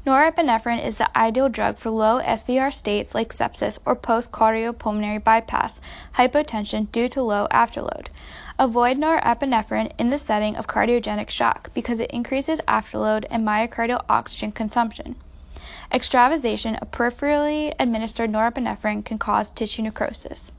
Norepinephrine 0.05 0.83
is 0.83 0.97
the 0.97 1.15
ideal 1.15 1.47
drug 1.47 1.77
for 1.77 1.91
low 1.91 2.19
SVR 2.21 2.73
states 2.73 3.13
like 3.13 3.31
sepsis 3.31 3.77
or 3.85 3.95
post 3.95 4.31
cardiopulmonary 4.31 5.23
bypass 5.23 5.79
hypotension 6.17 6.91
due 6.91 7.07
to 7.07 7.21
low 7.21 7.47
afterload. 7.51 8.07
Avoid 8.57 8.97
norepinephrine 8.97 9.91
in 9.99 10.09
the 10.09 10.17
setting 10.17 10.55
of 10.55 10.65
cardiogenic 10.65 11.29
shock 11.29 11.71
because 11.75 11.99
it 11.99 12.09
increases 12.09 12.61
afterload 12.67 13.25
and 13.29 13.47
myocardial 13.47 14.03
oxygen 14.09 14.51
consumption. 14.51 15.17
Extravasation 15.93 16.77
of 16.77 16.89
peripherally 16.89 17.75
administered 17.79 18.31
norepinephrine 18.31 19.05
can 19.05 19.19
cause 19.19 19.51
tissue 19.51 19.83
necrosis. 19.83 20.51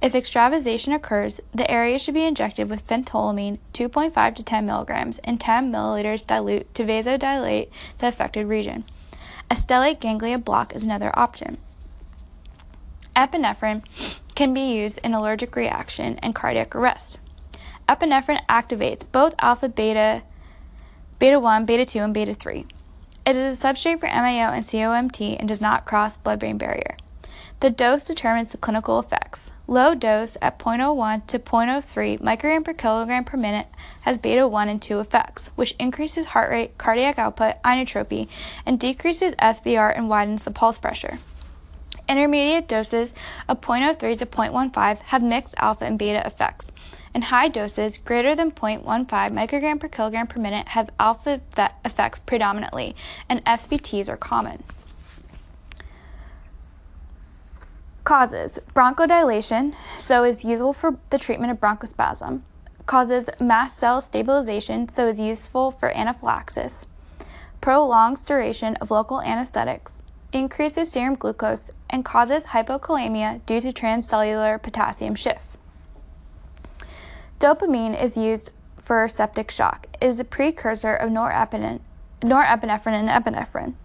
If 0.00 0.14
extravasation 0.14 0.92
occurs, 0.92 1.40
the 1.52 1.70
area 1.70 1.98
should 1.98 2.14
be 2.14 2.24
injected 2.24 2.68
with 2.68 2.86
phentolamine 2.86 3.58
2.5 3.72 4.34
to 4.34 4.42
10 4.42 4.66
milligrams 4.66 5.18
in 5.20 5.38
10 5.38 5.72
milliliters 5.72 6.26
dilute 6.26 6.74
to 6.74 6.84
vasodilate 6.84 7.70
the 7.98 8.08
affected 8.08 8.46
region. 8.46 8.84
A 9.50 9.54
stellate 9.54 10.00
ganglia 10.00 10.38
block 10.38 10.74
is 10.74 10.84
another 10.84 11.16
option. 11.18 11.58
Epinephrine 13.14 13.84
can 14.34 14.52
be 14.52 14.74
used 14.74 14.98
in 15.04 15.14
allergic 15.14 15.54
reaction 15.54 16.18
and 16.22 16.34
cardiac 16.34 16.74
arrest. 16.74 17.18
Epinephrine 17.88 18.44
activates 18.48 19.10
both 19.10 19.34
alpha 19.38 19.68
beta, 19.68 20.22
beta 21.18 21.38
1, 21.38 21.64
beta 21.64 21.84
2, 21.84 22.00
and 22.00 22.14
beta 22.14 22.34
3. 22.34 22.66
It 23.26 23.36
is 23.36 23.62
a 23.62 23.66
substrate 23.66 24.00
for 24.00 24.06
MAO 24.06 24.52
and 24.52 24.64
COMT 24.64 25.36
and 25.38 25.48
does 25.48 25.60
not 25.60 25.86
cross 25.86 26.16
blood 26.16 26.40
brain 26.40 26.58
barrier. 26.58 26.96
The 27.64 27.70
dose 27.70 28.04
determines 28.04 28.50
the 28.50 28.58
clinical 28.58 28.98
effects. 28.98 29.54
Low 29.66 29.94
dose 29.94 30.36
at 30.42 30.58
0.01 30.58 31.26
to 31.28 31.38
0.03 31.38 32.20
microgram 32.20 32.62
per 32.62 32.74
kilogram 32.74 33.24
per 33.24 33.38
minute 33.38 33.68
has 34.02 34.18
beta 34.18 34.46
1 34.46 34.68
and 34.68 34.82
2 34.82 35.00
effects, 35.00 35.48
which 35.54 35.74
increases 35.78 36.26
heart 36.26 36.50
rate, 36.50 36.76
cardiac 36.76 37.18
output, 37.18 37.54
inotropy, 37.62 38.28
and 38.66 38.78
decreases 38.78 39.34
SVR 39.36 39.96
and 39.96 40.10
widens 40.10 40.44
the 40.44 40.50
pulse 40.50 40.76
pressure. 40.76 41.20
Intermediate 42.06 42.68
doses 42.68 43.14
of 43.48 43.62
0.03 43.62 44.18
to 44.18 44.26
0.15 44.26 44.98
have 44.98 45.22
mixed 45.22 45.54
alpha 45.56 45.86
and 45.86 45.98
beta 45.98 46.22
effects, 46.26 46.70
and 47.14 47.24
high 47.24 47.48
doses 47.48 47.96
greater 47.96 48.34
than 48.34 48.50
0.15 48.50 49.06
microgram 49.06 49.80
per 49.80 49.88
kilogram 49.88 50.26
per 50.26 50.38
minute 50.38 50.68
have 50.68 50.90
alpha 51.00 51.40
effects 51.82 52.18
predominantly, 52.18 52.94
and 53.26 53.42
SVTs 53.46 54.10
are 54.10 54.18
common. 54.18 54.62
Causes 58.04 58.58
bronchodilation, 58.74 59.74
so 59.98 60.24
is 60.24 60.44
useful 60.44 60.74
for 60.74 60.98
the 61.08 61.16
treatment 61.16 61.50
of 61.50 61.58
bronchospasm. 61.58 62.42
Causes 62.84 63.30
mast 63.40 63.78
cell 63.78 64.02
stabilization, 64.02 64.90
so 64.90 65.08
is 65.08 65.18
useful 65.18 65.70
for 65.70 65.88
anaphylaxis. 65.96 66.84
Prolongs 67.62 68.22
duration 68.22 68.76
of 68.76 68.90
local 68.90 69.22
anesthetics. 69.22 70.02
Increases 70.34 70.92
serum 70.92 71.14
glucose 71.14 71.70
and 71.88 72.04
causes 72.04 72.42
hypokalemia 72.42 73.40
due 73.46 73.60
to 73.60 73.72
transcellular 73.72 74.62
potassium 74.62 75.14
shift. 75.14 75.40
Dopamine 77.40 77.98
is 77.98 78.18
used 78.18 78.50
for 78.76 79.08
septic 79.08 79.50
shock. 79.50 79.86
It 79.94 80.04
is 80.04 80.20
a 80.20 80.24
precursor 80.24 80.94
of 80.94 81.08
norepinephrine, 81.08 81.80
norepinephrine 82.20 83.08
and 83.08 83.08
epinephrine 83.08 83.76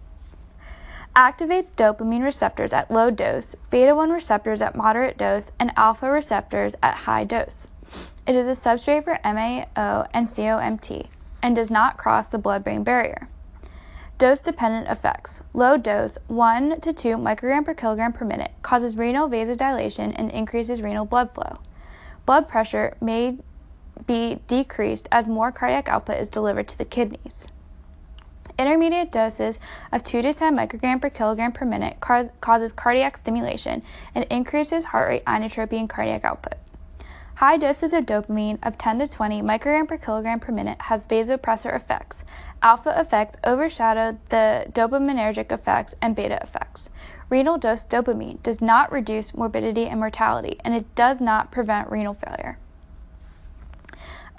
activates 1.14 1.74
dopamine 1.74 2.22
receptors 2.22 2.72
at 2.72 2.90
low 2.90 3.10
dose, 3.10 3.56
beta 3.70 3.94
1 3.94 4.10
receptors 4.10 4.62
at 4.62 4.76
moderate 4.76 5.18
dose, 5.18 5.50
and 5.58 5.72
alpha 5.76 6.10
receptors 6.10 6.74
at 6.82 6.98
high 6.98 7.24
dose. 7.24 7.68
It 8.26 8.34
is 8.34 8.46
a 8.46 8.52
substrate 8.52 9.04
for 9.04 9.18
MAO 9.24 10.06
and 10.14 10.28
COMT 10.28 11.08
and 11.42 11.56
does 11.56 11.70
not 11.70 11.96
cross 11.96 12.28
the 12.28 12.38
blood 12.38 12.62
brain 12.62 12.84
barrier. 12.84 13.28
Dose 14.18 14.42
dependent 14.42 14.86
effects. 14.88 15.42
Low 15.54 15.76
dose, 15.78 16.18
1 16.28 16.80
to 16.82 16.92
2 16.92 17.16
microgram 17.16 17.64
per 17.64 17.74
kilogram 17.74 18.12
per 18.12 18.24
minute, 18.24 18.52
causes 18.62 18.96
renal 18.96 19.28
vasodilation 19.28 20.12
and 20.14 20.30
increases 20.30 20.82
renal 20.82 21.06
blood 21.06 21.34
flow. 21.34 21.58
Blood 22.26 22.46
pressure 22.46 22.96
may 23.00 23.38
be 24.06 24.40
decreased 24.46 25.08
as 25.10 25.26
more 25.26 25.50
cardiac 25.50 25.88
output 25.88 26.18
is 26.18 26.28
delivered 26.28 26.68
to 26.68 26.78
the 26.78 26.84
kidneys. 26.84 27.48
Intermediate 28.60 29.10
doses 29.10 29.58
of 29.90 30.04
2 30.04 30.20
to 30.20 30.34
10 30.34 30.54
microgram 30.54 31.00
per 31.00 31.08
kilogram 31.08 31.50
per 31.50 31.64
minute 31.64 31.98
causes 31.98 32.72
cardiac 32.74 33.16
stimulation 33.16 33.82
and 34.14 34.26
increases 34.28 34.84
heart 34.84 35.08
rate, 35.08 35.24
inotropy, 35.24 35.78
and 35.78 35.88
cardiac 35.88 36.26
output. 36.26 36.58
High 37.36 37.56
doses 37.56 37.94
of 37.94 38.04
dopamine 38.04 38.58
of 38.62 38.76
10 38.76 38.98
to 38.98 39.08
20 39.08 39.40
microgram 39.40 39.88
per 39.88 39.96
kilogram 39.96 40.40
per 40.40 40.52
minute 40.52 40.76
has 40.82 41.06
vasopressor 41.06 41.74
effects. 41.74 42.22
Alpha 42.60 43.00
effects 43.00 43.38
overshadow 43.44 44.18
the 44.28 44.66
dopaminergic 44.72 45.50
effects 45.50 45.94
and 46.02 46.14
beta 46.14 46.38
effects. 46.42 46.90
Renal 47.30 47.56
dose 47.56 47.86
dopamine 47.86 48.42
does 48.42 48.60
not 48.60 48.92
reduce 48.92 49.32
morbidity 49.32 49.86
and 49.86 49.98
mortality, 49.98 50.58
and 50.62 50.74
it 50.74 50.94
does 50.94 51.18
not 51.18 51.50
prevent 51.50 51.90
renal 51.90 52.12
failure. 52.12 52.58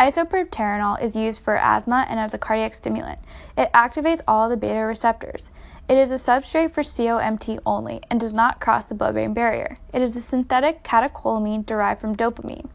Isoproterenol 0.01 0.99
is 0.99 1.15
used 1.15 1.41
for 1.41 1.55
asthma 1.59 2.07
and 2.09 2.19
as 2.19 2.33
a 2.33 2.39
cardiac 2.39 2.73
stimulant. 2.73 3.19
It 3.55 3.71
activates 3.71 4.21
all 4.27 4.49
the 4.49 4.57
beta 4.57 4.79
receptors. 4.79 5.51
It 5.87 5.95
is 5.95 6.09
a 6.09 6.15
substrate 6.15 6.71
for 6.71 6.81
COMT 6.81 7.59
only 7.67 8.01
and 8.09 8.19
does 8.19 8.33
not 8.33 8.59
cross 8.59 8.85
the 8.85 8.95
blood 8.95 9.13
brain 9.13 9.35
barrier. 9.35 9.77
It 9.93 10.01
is 10.01 10.15
a 10.15 10.21
synthetic 10.21 10.83
catecholamine 10.83 11.67
derived 11.67 12.01
from 12.01 12.15
dopamine. 12.15 12.69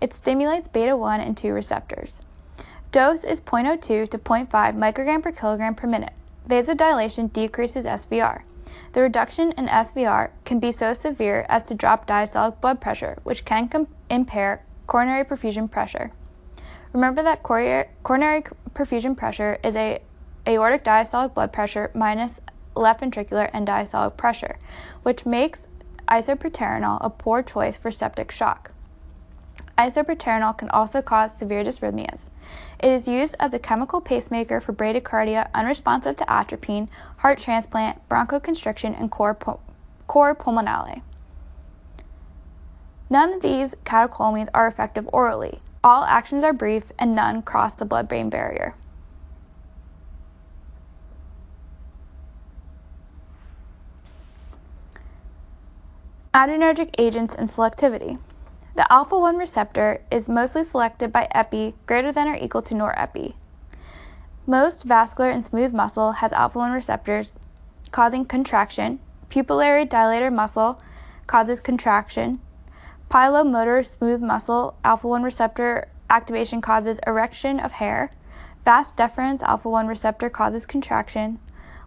It 0.00 0.14
stimulates 0.14 0.68
beta 0.68 0.96
1 0.96 1.20
and 1.20 1.36
2 1.36 1.52
receptors. 1.52 2.20
Dose 2.92 3.24
is 3.24 3.40
0.02 3.40 4.08
to 4.08 4.16
0.5 4.16 4.48
microgram 4.48 5.20
per 5.20 5.32
kilogram 5.32 5.74
per 5.74 5.88
minute. 5.88 6.12
Vasodilation 6.48 7.32
decreases 7.32 7.86
SVR. 7.86 8.42
The 8.92 9.02
reduction 9.02 9.50
in 9.58 9.66
SVR 9.66 10.30
can 10.44 10.60
be 10.60 10.70
so 10.70 10.94
severe 10.94 11.44
as 11.48 11.64
to 11.64 11.74
drop 11.74 12.06
diastolic 12.06 12.60
blood 12.60 12.80
pressure, 12.80 13.18
which 13.24 13.44
can 13.44 13.68
com- 13.68 13.88
impair 14.08 14.64
coronary 14.86 15.24
perfusion 15.24 15.68
pressure. 15.68 16.12
Remember 16.92 17.22
that 17.22 17.42
coronary 17.42 18.44
perfusion 18.74 19.16
pressure 19.16 19.58
is 19.62 19.76
a 19.76 20.00
aortic 20.46 20.84
diastolic 20.84 21.34
blood 21.34 21.52
pressure 21.52 21.90
minus 21.94 22.40
left 22.74 23.00
ventricular 23.02 23.50
end 23.52 23.68
diastolic 23.68 24.16
pressure, 24.16 24.58
which 25.02 25.26
makes 25.26 25.68
isoproterenol 26.08 26.98
a 27.00 27.10
poor 27.10 27.42
choice 27.42 27.76
for 27.76 27.90
septic 27.90 28.30
shock. 28.30 28.72
Isoproterenol 29.76 30.58
can 30.58 30.70
also 30.70 31.00
cause 31.02 31.36
severe 31.36 31.62
dysrhythmias. 31.62 32.30
It 32.80 32.90
is 32.90 33.06
used 33.06 33.36
as 33.38 33.54
a 33.54 33.60
chemical 33.60 34.00
pacemaker 34.00 34.60
for 34.60 34.72
bradycardia 34.72 35.48
unresponsive 35.54 36.16
to 36.16 36.24
atropine, 36.28 36.88
heart 37.18 37.38
transplant, 37.38 38.08
bronchoconstriction, 38.08 38.98
and 38.98 39.10
cor, 39.10 39.34
cor 39.34 40.34
pulmonale. 40.34 41.02
None 43.08 43.32
of 43.34 43.42
these 43.42 43.76
catecholamines 43.84 44.48
are 44.52 44.66
effective 44.66 45.08
orally. 45.12 45.60
All 45.88 46.04
actions 46.04 46.44
are 46.44 46.52
brief 46.52 46.92
and 46.98 47.14
none 47.14 47.40
cross 47.40 47.74
the 47.74 47.86
blood 47.86 48.08
brain 48.08 48.28
barrier. 48.28 48.74
Adrenergic 56.34 56.90
agents 56.98 57.34
and 57.34 57.48
selectivity. 57.48 58.18
The 58.76 58.92
alpha 58.92 59.18
1 59.18 59.38
receptor 59.38 60.02
is 60.10 60.28
mostly 60.28 60.62
selected 60.62 61.10
by 61.10 61.26
epi 61.30 61.74
greater 61.86 62.12
than 62.12 62.28
or 62.28 62.36
equal 62.36 62.60
to 62.68 62.74
norepi. 62.74 63.32
Most 64.46 64.84
vascular 64.84 65.30
and 65.30 65.42
smooth 65.42 65.72
muscle 65.72 66.12
has 66.20 66.34
alpha 66.34 66.58
1 66.58 66.70
receptors 66.72 67.38
causing 67.92 68.26
contraction. 68.26 69.00
Pupillary 69.30 69.88
dilator 69.88 70.30
muscle 70.30 70.82
causes 71.26 71.62
contraction. 71.62 72.40
Pilomotor 73.10 73.86
smooth 73.86 74.20
muscle 74.20 74.74
alpha 74.84 75.08
1 75.08 75.22
receptor 75.22 75.88
activation 76.10 76.60
causes 76.60 77.00
erection 77.06 77.58
of 77.58 77.72
hair. 77.72 78.10
Vas 78.66 78.92
deferens 78.92 79.40
alpha 79.40 79.70
1 79.70 79.86
receptor 79.86 80.28
causes 80.28 80.66
contraction. 80.66 81.38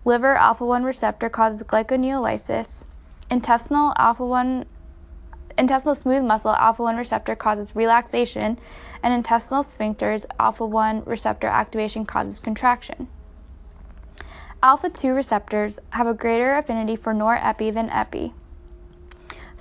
Liver 0.04 0.36
alpha 0.36 0.66
1 0.66 0.84
receptor 0.84 1.30
causes 1.30 1.62
glycogenolysis. 1.62 2.86
Intestinal 3.30 3.94
alpha 3.98 4.26
1 4.26 4.66
intestinal 5.60 5.94
smooth 5.94 6.24
muscle 6.24 6.54
alpha 6.54 6.82
1 6.82 6.98
receptor 6.98 7.36
causes 7.36 7.76
relaxation 7.76 8.58
and 9.04 9.14
intestinal 9.14 9.64
sphincters 9.64 10.26
alpha 10.40 10.66
1 10.66 11.04
receptor 11.06 11.48
activation 11.48 12.04
causes 12.04 12.40
contraction. 12.40 13.08
Alpha 14.64 14.90
2 14.90 15.14
receptors 15.14 15.80
have 15.92 16.08
a 16.08 16.16
greater 16.16 16.56
affinity 16.56 16.96
for 16.96 17.14
norepi 17.14 17.72
than 17.72 17.92
epi. 17.92 18.34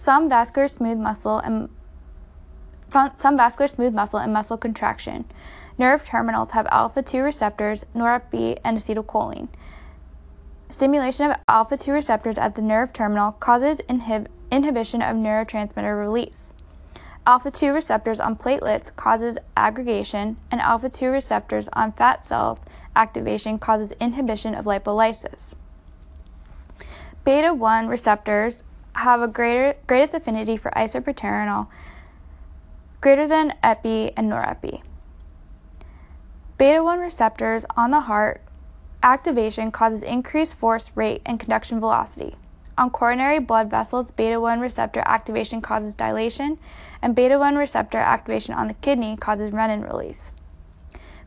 Some 0.00 0.30
vascular 0.30 0.66
smooth 0.66 0.96
muscle 0.96 1.36
and 1.40 1.68
some 2.72 3.36
vascular 3.36 3.68
smooth 3.68 3.92
muscle 3.92 4.18
and 4.18 4.32
muscle 4.32 4.56
contraction. 4.56 5.26
Nerve 5.76 6.06
terminals 6.06 6.52
have 6.52 6.66
alpha 6.70 7.02
2 7.02 7.20
receptors, 7.20 7.84
norepinephrine, 7.94 8.58
and 8.64 8.78
acetylcholine. 8.78 9.48
Stimulation 10.70 11.30
of 11.30 11.36
alpha 11.46 11.76
2 11.76 11.92
receptors 11.92 12.38
at 12.38 12.54
the 12.54 12.62
nerve 12.62 12.94
terminal 12.94 13.32
causes 13.32 13.82
inhib- 13.90 14.28
inhibition 14.50 15.02
of 15.02 15.16
neurotransmitter 15.16 16.00
release. 16.00 16.54
Alpha 17.26 17.50
2 17.50 17.70
receptors 17.70 18.20
on 18.20 18.36
platelets 18.36 18.96
causes 18.96 19.36
aggregation, 19.54 20.38
and 20.50 20.62
alpha 20.62 20.88
2 20.88 21.10
receptors 21.10 21.68
on 21.74 21.92
fat 21.92 22.24
cells 22.24 22.58
activation 22.96 23.58
causes 23.58 23.92
inhibition 24.00 24.54
of 24.54 24.64
lipolysis. 24.64 25.54
Beta 27.22 27.52
1 27.52 27.86
receptors 27.86 28.64
have 29.00 29.20
a 29.20 29.28
greater 29.28 29.76
greatest 29.86 30.14
affinity 30.14 30.56
for 30.56 30.70
isoproterenol 30.72 31.66
greater 33.00 33.26
than 33.26 33.54
epi 33.62 34.12
and 34.16 34.30
norepi. 34.30 34.82
Beta 36.58 36.84
1 36.84 36.98
receptors 37.00 37.64
on 37.76 37.90
the 37.90 38.02
heart 38.02 38.42
activation 39.02 39.70
causes 39.70 40.02
increased 40.02 40.54
force 40.54 40.90
rate 40.94 41.22
and 41.24 41.40
conduction 41.40 41.80
velocity. 41.80 42.36
On 42.76 42.90
coronary 42.90 43.38
blood 43.38 43.70
vessels, 43.70 44.10
beta 44.10 44.38
1 44.38 44.60
receptor 44.60 45.02
activation 45.06 45.62
causes 45.62 45.94
dilation, 45.94 46.58
and 47.00 47.14
beta 47.14 47.38
1 47.38 47.56
receptor 47.56 47.98
activation 47.98 48.54
on 48.54 48.68
the 48.68 48.74
kidney 48.74 49.16
causes 49.16 49.52
renin 49.52 49.86
release. 49.90 50.32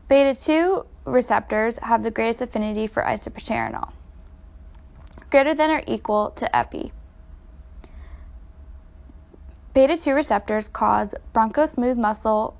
Beta 0.08 0.34
2 0.38 0.86
receptors 1.04 1.78
have 1.78 2.02
the 2.02 2.10
greatest 2.10 2.40
affinity 2.40 2.86
for 2.86 3.02
isoproterenol, 3.02 3.90
greater 5.30 5.54
than 5.54 5.70
or 5.70 5.82
equal 5.86 6.30
to 6.30 6.54
epi. 6.54 6.92
Beta 9.74 9.98
2 9.98 10.14
receptors 10.14 10.68
cause 10.68 11.16
bronchosmooth 11.34 11.96
muscle 11.96 12.56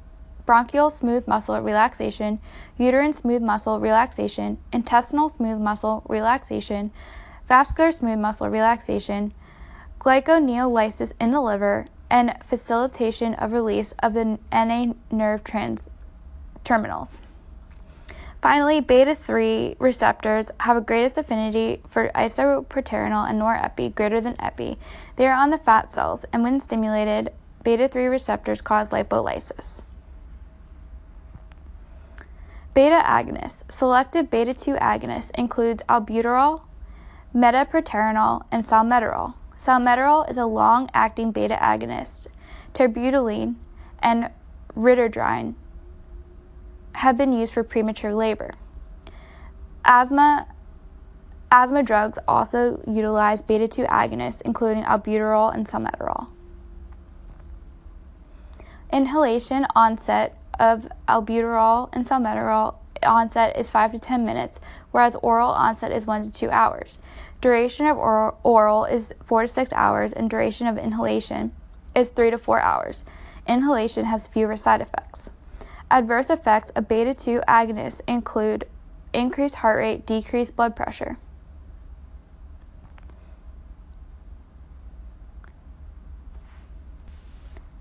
bronchial 0.47 0.90
smooth 0.90 1.28
muscle 1.28 1.59
relaxation, 1.61 2.40
uterine 2.76 3.12
smooth 3.12 3.40
muscle 3.40 3.78
relaxation, 3.78 4.59
intestinal 4.73 5.28
smooth 5.28 5.61
muscle 5.61 6.02
relaxation, 6.09 6.90
vascular 7.49 7.92
smooth 7.92 8.18
muscle 8.18 8.50
relaxation, 8.50 9.33
glycogenolysis 10.00 11.12
in 11.21 11.30
the 11.30 11.40
liver, 11.40 11.87
and 12.11 12.35
facilitation 12.42 13.33
of 13.35 13.52
release 13.52 13.94
of 14.02 14.12
the 14.12 14.38
NA 14.52 14.92
nerve 15.12 15.44
trans 15.44 15.90
terminals. 16.64 17.21
Finally, 18.44 18.78
beta 18.78 19.14
3 19.14 19.74
receptors 19.78 20.50
have 20.60 20.76
a 20.76 20.80
greatest 20.82 21.16
affinity 21.16 21.80
for 21.88 22.10
isoproterenol 22.14 23.26
and 23.26 23.40
norepi 23.40 23.94
greater 23.94 24.20
than 24.20 24.38
epi. 24.38 24.76
They 25.16 25.26
are 25.26 25.32
on 25.32 25.48
the 25.48 25.56
fat 25.56 25.90
cells, 25.90 26.26
and 26.30 26.42
when 26.42 26.60
stimulated, 26.60 27.32
beta 27.62 27.88
3 27.88 28.04
receptors 28.04 28.60
cause 28.60 28.90
lipolysis. 28.90 29.80
Beta 32.74 33.02
agonists. 33.02 33.64
Selective 33.72 34.30
beta 34.30 34.52
2 34.52 34.74
agonists 34.74 35.30
includes 35.36 35.82
albuterol, 35.88 36.64
metaproterenol, 37.34 38.42
and 38.52 38.62
salmeterol. 38.62 39.32
Salmeterol 39.58 40.30
is 40.30 40.36
a 40.36 40.44
long-acting 40.44 41.32
beta 41.32 41.56
agonist. 41.56 42.26
Terbutaline 42.74 43.54
and 44.00 44.28
ritodrine 44.76 45.54
have 46.94 47.16
been 47.16 47.32
used 47.32 47.52
for 47.52 47.62
premature 47.62 48.14
labor. 48.14 48.54
Asthma 49.84 50.46
asthma 51.50 51.82
drugs 51.82 52.18
also 52.26 52.82
utilize 52.86 53.42
beta 53.42 53.68
2 53.68 53.82
agonists 53.84 54.42
including 54.44 54.82
albuterol 54.84 55.54
and 55.54 55.66
salmeterol. 55.66 56.28
Inhalation 58.92 59.66
onset 59.74 60.36
of 60.58 60.88
albuterol 61.08 61.88
and 61.92 62.04
salmeterol 62.04 62.76
onset 63.02 63.56
is 63.56 63.68
5 63.68 63.92
to 63.92 63.98
10 63.98 64.24
minutes, 64.24 64.60
whereas 64.90 65.16
oral 65.16 65.50
onset 65.50 65.92
is 65.92 66.06
1 66.06 66.22
to 66.22 66.32
2 66.32 66.50
hours. 66.50 66.98
Duration 67.40 67.86
of 67.86 67.98
oral, 67.98 68.38
oral 68.42 68.84
is 68.84 69.14
4 69.24 69.42
to 69.42 69.48
6 69.48 69.72
hours, 69.72 70.12
and 70.12 70.30
duration 70.30 70.66
of 70.66 70.78
inhalation 70.78 71.52
is 71.94 72.11
3 72.11 72.30
to 72.30 72.38
4 72.38 72.61
hours. 72.61 73.04
Inhalation 73.46 74.07
has 74.07 74.26
fewer 74.26 74.57
side 74.57 74.80
effects. 74.80 75.30
Adverse 75.94 76.28
effects 76.28 76.70
of 76.70 76.88
beta 76.88 77.14
2 77.14 77.40
agonists 77.46 78.00
include 78.09 78.64
increased 79.12 79.54
heart 79.54 79.78
rate, 79.78 80.04
decreased 80.04 80.57
blood 80.57 80.74
pressure. 80.74 81.18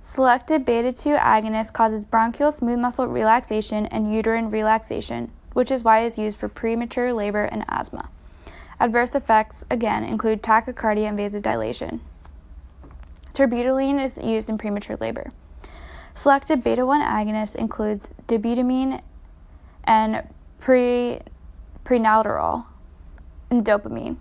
Selected 0.04 0.64
beta 0.64 0.92
2 0.92 1.16
agonist 1.16 1.74
causes 1.74 2.06
bronchial 2.06 2.52
smooth 2.52 2.78
muscle 2.78 3.08
relaxation 3.08 3.88
and 3.88 4.14
uterine 4.14 4.52
relaxation, 4.52 5.32
which 5.54 5.72
is 5.72 5.84
why 5.84 6.02
it 6.02 6.06
is 6.06 6.20
used 6.20 6.38
for 6.38 6.48
premature 6.48 7.12
labor 7.14 7.46
and 7.46 7.66
asthma. 7.68 8.10
Adverse 8.80 9.16
effects, 9.16 9.66
again, 9.72 10.04
include 10.04 10.44
tachycardia 10.44 11.08
and 11.08 11.18
vasodilation. 11.18 12.00
Terbutaline 13.34 14.00
is 14.00 14.20
used 14.20 14.50
in 14.50 14.60
premature 14.60 14.98
labor. 15.02 15.32
Selected 16.16 16.64
beta 16.64 16.86
1 16.86 17.02
agonist 17.02 17.56
includes 17.56 18.14
dobutamine 18.28 19.02
and 19.84 20.28
pre, 20.60 21.20
prenalterol 21.84 22.66
and 23.50 23.66
dopamine. 23.66 24.18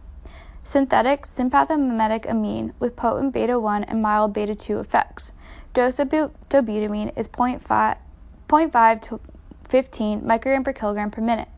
Synthetic 0.65 1.23
sympathomimetic 1.23 2.29
amine 2.29 2.73
with 2.79 2.97
potent 2.97 3.35
beta 3.35 3.59
1 3.59 3.85
and 3.85 4.01
mild 4.01 4.33
beta 4.33 4.55
2 4.55 4.81
effects. 4.81 5.33
Dose 5.75 5.99
of 5.99 6.09
dobutamine 6.09 7.13
is 7.17 7.29
0.5, 7.29 7.97
0.5 8.49 9.03
to 9.03 9.21
15 9.69 10.23
microgram 10.23 10.65
per 10.65 10.73
kilogram 10.73 11.11
per 11.11 11.21
minute. 11.21 11.49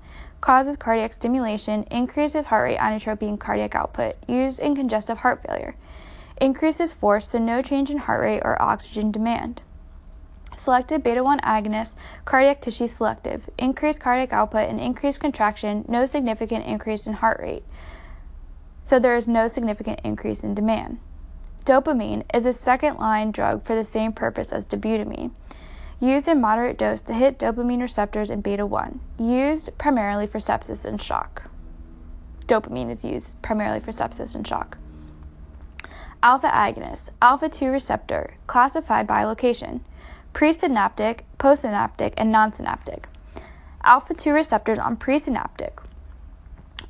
Causes 0.41 0.77
cardiac 0.77 1.13
stimulation, 1.13 1.85
increases 1.91 2.47
heart 2.47 2.65
rate 2.71 2.79
inotropy 2.79 3.29
and 3.29 3.39
cardiac 3.39 3.75
output, 3.77 4.17
used 4.29 4.59
in 4.59 4.75
congestive 4.75 5.19
heart 5.19 5.43
failure. 5.47 5.77
Increases 6.41 6.93
force, 6.93 7.29
so 7.29 7.39
no 7.39 7.63
change 7.63 7.89
in 7.89 7.99
heart 7.99 8.21
rate 8.21 8.43
or 8.45 8.61
oxygen 8.61 9.13
demand. 9.13 9.63
Selected 10.57 11.03
beta 11.03 11.23
1 11.23 11.41
agonist, 11.41 11.95
cardiac 12.25 12.61
tissue 12.61 12.87
selective, 12.87 13.49
increased 13.59 14.01
cardiac 14.01 14.33
output 14.33 14.69
and 14.69 14.81
increased 14.81 15.21
contraction, 15.21 15.85
no 15.89 16.07
significant 16.07 16.65
increase 16.67 17.07
in 17.07 17.15
heart 17.15 17.41
rate. 17.41 17.65
So 18.83 18.99
there 18.99 19.17
is 19.17 19.27
no 19.27 19.49
significant 19.49 20.01
increase 20.05 20.45
in 20.45 20.55
demand. 20.55 20.99
Dopamine 21.65 22.25
is 22.35 22.45
a 22.45 22.53
second 22.53 22.99
line 22.99 23.31
drug 23.31 23.65
for 23.65 23.75
the 23.75 23.85
same 23.85 24.13
purpose 24.13 24.53
as 24.53 24.67
dobutamine, 24.67 25.31
used 25.99 26.29
in 26.29 26.41
moderate 26.41 26.77
dose 26.77 27.03
to 27.03 27.15
hit 27.15 27.39
dopamine 27.39 27.81
receptors 27.81 28.29
in 28.31 28.43
beta 28.43 28.67
1, 28.67 29.01
used 29.19 29.77
primarily 29.79 30.27
for 30.27 30.39
sepsis 30.39 30.85
and 30.85 31.01
shock. 31.01 31.51
Dopamine 32.47 32.91
is 32.91 33.05
used 33.05 33.41
primarily 33.41 33.81
for 33.81 33.91
sepsis 33.91 34.35
and 34.35 34.47
shock. 34.47 34.77
Alpha 36.23 36.49
agonist, 36.49 37.11
alpha 37.23 37.49
2 37.49 37.69
receptor, 37.69 38.35
classified 38.47 39.07
by 39.07 39.25
location, 39.25 39.85
presynaptic, 40.35 41.21
postsynaptic, 41.39 42.13
and 42.17 42.31
non-synaptic. 42.31 43.07
Alpha 43.85 44.15
2 44.15 44.33
receptors 44.33 44.79
on 44.79 44.97
presynaptic 44.97 45.79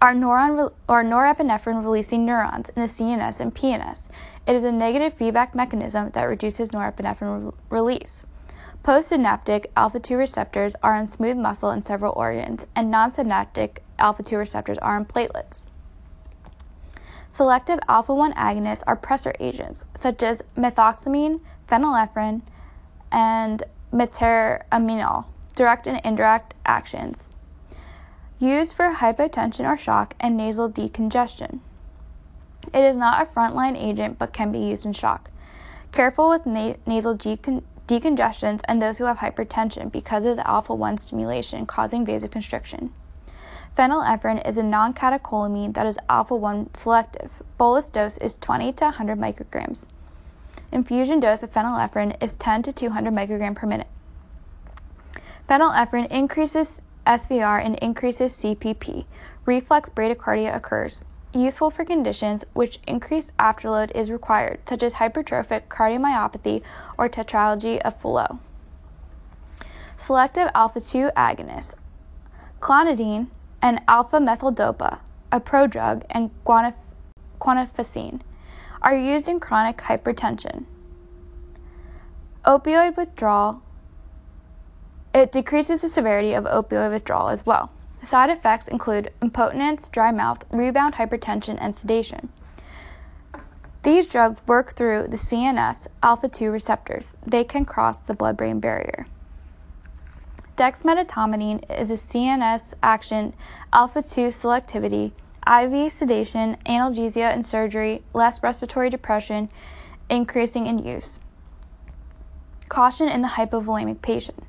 are 0.01 0.15
neuron 0.15 0.73
or 0.89 1.05
norepinephrine 1.05 1.85
releasing 1.85 2.25
neurons 2.25 2.71
in 2.71 2.83
the 2.83 2.89
CNS 2.89 3.41
and 3.41 3.55
PNS. 3.55 4.09
It 4.47 4.57
is 4.57 4.65
a 4.65 4.73
negative 4.73 5.15
feedback 5.15 5.55
mechanism 5.55 6.11
that 6.11 6.25
reduces 6.25 6.71
norepinephrine 6.71 7.47
re- 7.47 7.53
release. 7.71 8.25
Postsynaptic 8.83 9.67
alpha 9.77 10.01
2 10.01 10.17
receptors 10.17 10.75
are 10.83 10.95
on 10.95 11.07
smooth 11.07 11.37
muscle 11.37 11.71
in 11.71 11.83
several 11.83 12.13
organs, 12.17 12.67
and 12.75 12.91
non-synaptic 12.91 13.83
alpha 13.99 14.23
2 14.23 14.37
receptors 14.37 14.79
are 14.79 14.97
on 14.97 15.05
platelets. 15.05 15.65
Selective 17.31 17.79
alpha 17.89 18.15
1 18.15 18.33
agonists 18.35 18.85
are 18.87 18.97
pressor 18.97 19.35
agents, 19.41 19.87
such 19.95 20.23
as 20.23 20.43
methoxamine, 20.57 21.41
phenylephrine, 21.69 22.43
and 23.15 23.63
metaraminol, 23.93 25.27
direct 25.55 25.87
and 25.87 26.01
indirect 26.05 26.53
actions 26.67 27.29
used 28.41 28.75
for 28.75 28.97
hypotension 28.97 29.65
or 29.65 29.77
shock 29.77 30.15
and 30.19 30.37
nasal 30.37 30.69
decongestion. 30.69 31.61
It 32.73 32.81
is 32.81 32.97
not 32.97 33.23
a 33.23 33.31
frontline 33.31 33.81
agent 33.81 34.19
but 34.19 34.33
can 34.33 34.51
be 34.51 34.59
used 34.59 34.85
in 34.85 34.93
shock. 34.93 35.31
Careful 35.93 36.29
with 36.29 36.45
na- 36.45 36.75
nasal 36.87 37.17
decon- 37.17 37.63
decongestions 37.87 38.61
and 38.65 38.83
those 38.83 38.99
who 38.99 39.05
have 39.05 39.19
hypertension 39.19 39.93
because 39.93 40.25
of 40.25 40.37
the 40.37 40.51
alpha 40.51 40.75
1 40.75 40.99
stimulation 40.99 41.67
causing 41.67 42.05
vasoconstriction. 42.05 42.91
Phenylephrine 43.79 44.47
is 44.47 44.57
a 44.57 44.63
non 44.65 44.93
catecholamine 44.93 45.75
that 45.75 45.87
is 45.87 45.99
alpha 46.09 46.35
1 46.35 46.75
selective. 46.75 47.31
Bolus 47.59 47.91
dose 47.91 48.19
is 48.19 48.35
20 48.37 48.73
to 48.73 48.85
100 48.87 49.19
micrograms. 49.19 49.87
Infusion 50.75 51.21
dose 51.21 51.45
of 51.45 51.53
phenylephrine 51.53 52.21
is 52.21 52.35
10 52.35 52.65
to 52.65 52.73
200 52.73 53.15
microgram 53.15 53.55
per 53.55 53.65
minute. 53.65 53.87
Phenylephrine 55.49 56.11
increases 56.11 56.83
SVR 57.07 57.65
and 57.65 57.79
increases 57.79 58.37
CPP. 58.37 59.05
Reflex 59.47 59.89
bradycardia 59.89 60.53
occurs. 60.53 61.01
useful 61.33 61.71
for 61.71 61.85
conditions 61.85 62.45
which 62.55 62.81
increased 62.89 63.37
afterload 63.39 63.91
is 63.95 64.11
required, 64.11 64.59
such 64.69 64.83
as 64.83 64.95
hypertrophic 64.95 65.69
cardiomyopathy 65.69 66.63
or 66.99 67.09
tetralogy 67.09 67.81
of 67.83 68.01
Fallot. 68.01 68.37
Selective 69.97 70.49
alpha 70.55 70.81
2 70.81 71.11
agonists, 71.17 71.77
clonidine 72.61 73.29
and 73.63 73.81
alpha 73.87 74.19
methyl-dopa, 74.21 74.99
a 75.31 75.41
prodrug, 75.41 76.03
and 76.11 76.31
guanif- 76.45 76.75
are 78.85 78.97
used 78.97 79.29
in 79.29 79.41
chronic 79.41 79.79
hypertension. 79.79 80.67
Opioid 82.45 82.97
withdrawal 82.97 83.63
it 85.15 85.31
decreases 85.31 85.81
the 85.81 85.89
severity 85.89 86.35
of 86.35 86.45
opioid 86.45 86.91
withdrawal 86.91 87.29
as 87.29 87.47
well. 87.47 87.71
Side 88.05 88.31
effects 88.31 88.67
include 88.67 89.13
impotence, 89.23 89.89
dry 89.89 90.11
mouth, 90.11 90.45
rebound 90.51 90.95
hypertension, 90.95 91.57
and 91.61 91.75
sedation. 91.75 92.29
These 93.85 94.07
drugs 94.07 94.43
work 94.47 94.75
through 94.75 95.07
the 95.09 95.17
CNS 95.17 95.87
alpha 96.03 96.29
2 96.29 96.51
receptors. 96.51 97.17
They 97.25 97.45
can 97.45 97.65
cross 97.65 98.01
the 98.01 98.15
blood 98.15 98.37
brain 98.37 98.59
barrier. 98.59 99.07
Dexmedetomidine 100.57 101.63
is 101.81 101.91
a 101.91 101.95
CNS 101.95 102.75
action 102.83 103.35
alpha 103.73 104.03
2 104.03 104.29
selectivity, 104.29 105.13
IV 105.47 105.93
sedation, 105.93 106.57
analgesia 106.67 107.33
and 107.33 107.45
surgery, 107.45 108.03
less 108.13 108.43
respiratory 108.43 108.91
depression, 108.91 109.49
increasing 110.09 110.67
in 110.67 110.79
use. 110.79 111.19
Caution 112.69 113.09
in 113.09 113.23
the 113.23 113.29
hypovolemic 113.29 114.03
patient. 114.03 114.43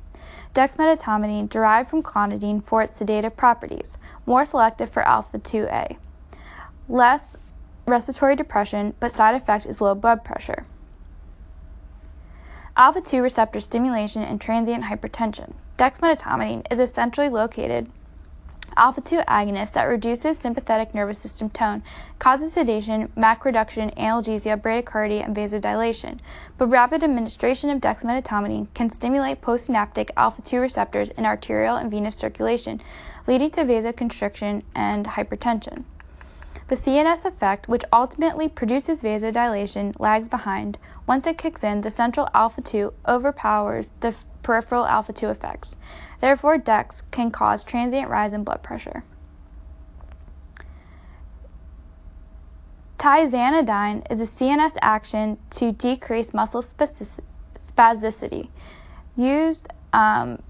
Dexmedetomidine 0.53 1.49
derived 1.49 1.89
from 1.89 2.01
clonidine 2.01 2.63
for 2.63 2.81
its 2.81 2.95
sedative 2.95 3.35
properties, 3.35 3.97
more 4.25 4.45
selective 4.45 4.89
for 4.89 5.03
alpha 5.03 5.37
2A. 5.37 5.97
Less 6.87 7.39
respiratory 7.85 8.35
depression, 8.35 8.93
but 8.99 9.13
side 9.13 9.35
effect 9.35 9.65
is 9.65 9.81
low 9.81 9.95
blood 9.95 10.23
pressure. 10.23 10.65
Alpha 12.77 13.01
2 13.01 13.21
receptor 13.21 13.59
stimulation 13.59 14.21
and 14.21 14.39
transient 14.39 14.85
hypertension. 14.85 15.53
Dexmedetomidine 15.77 16.65
is 16.71 16.79
essentially 16.79 17.29
located 17.29 17.89
alpha 18.77 19.01
2 19.01 19.17
agonist 19.27 19.73
that 19.73 19.83
reduces 19.83 20.37
sympathetic 20.37 20.93
nervous 20.93 21.17
system 21.17 21.49
tone, 21.49 21.83
causes 22.19 22.53
sedation, 22.53 23.11
MAC 23.15 23.45
reduction, 23.45 23.91
analgesia, 23.91 24.59
bradycardia, 24.59 25.23
and 25.23 25.35
vasodilation. 25.35 26.19
But 26.57 26.67
rapid 26.67 27.03
administration 27.03 27.69
of 27.69 27.81
dexmedetomidine 27.81 28.67
can 28.73 28.89
stimulate 28.89 29.41
postsynaptic 29.41 30.09
alpha 30.17 30.41
2 30.41 30.59
receptors 30.59 31.09
in 31.11 31.25
arterial 31.25 31.77
and 31.77 31.89
venous 31.89 32.15
circulation, 32.15 32.81
leading 33.27 33.51
to 33.51 33.63
vasoconstriction 33.63 34.63
and 34.75 35.05
hypertension. 35.05 35.83
The 36.67 36.75
CNS 36.75 37.25
effect, 37.25 37.69
which 37.69 37.83
ultimately 37.93 38.49
produces 38.49 39.03
vasodilation, 39.03 39.93
lags 39.99 40.27
behind. 40.27 40.79
Once 41.05 41.27
it 41.27 41.37
kicks 41.37 41.63
in, 41.63 41.81
the 41.81 41.91
central 41.91 42.27
alpha 42.33 42.61
2 42.61 42.91
overpowers 43.07 43.91
the 43.99 44.15
peripheral 44.45 44.85
alpha 44.85 45.11
2 45.11 45.29
effects. 45.29 45.75
Therefore, 46.21 46.59
DEX 46.59 47.01
can 47.09 47.31
cause 47.31 47.63
transient 47.63 48.09
rise 48.09 48.31
in 48.31 48.43
blood 48.43 48.61
pressure. 48.61 49.03
Tizanidine 52.99 54.05
is 54.11 54.21
a 54.21 54.25
CNS 54.25 54.75
action 54.81 55.37
to 55.49 55.71
decrease 55.71 56.31
muscle 56.31 56.61
spasticity, 56.61 58.49
used 59.17 59.67
um, 59.93 60.41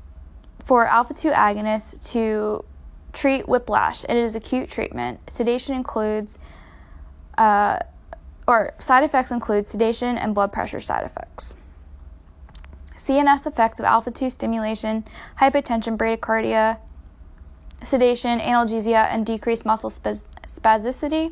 for 0.64 0.86
alpha 0.86 1.14
2 1.14 1.30
agonists 1.30 2.12
to 2.12 2.66
treat 3.14 3.48
whiplash. 3.48 4.04
And 4.10 4.18
it 4.18 4.24
is 4.26 4.36
acute 4.36 4.70
treatment. 4.70 5.22
Sedation 5.30 5.74
includes, 5.74 6.38
uh, 7.38 7.80
or 8.46 8.74
side 8.78 9.06
effects 9.06 9.32
include 9.32 9.66
sedation 9.66 10.18
and 10.18 10.36
blood 10.36 10.52
pressure 10.52 10.82
side 10.82 11.06
effects. 11.06 11.56
CNS 13.06 13.46
effects 13.46 13.78
of 13.78 13.86
alpha 13.86 14.10
2 14.10 14.32
stimulation, 14.32 15.06
hypotension, 15.40 15.96
bradycardia, 15.96 16.80
sedation, 17.84 18.40
analgesia, 18.40 19.06
and 19.12 19.28
decreased 19.28 19.64
muscle 19.64 19.92
spasticity. 19.92 21.32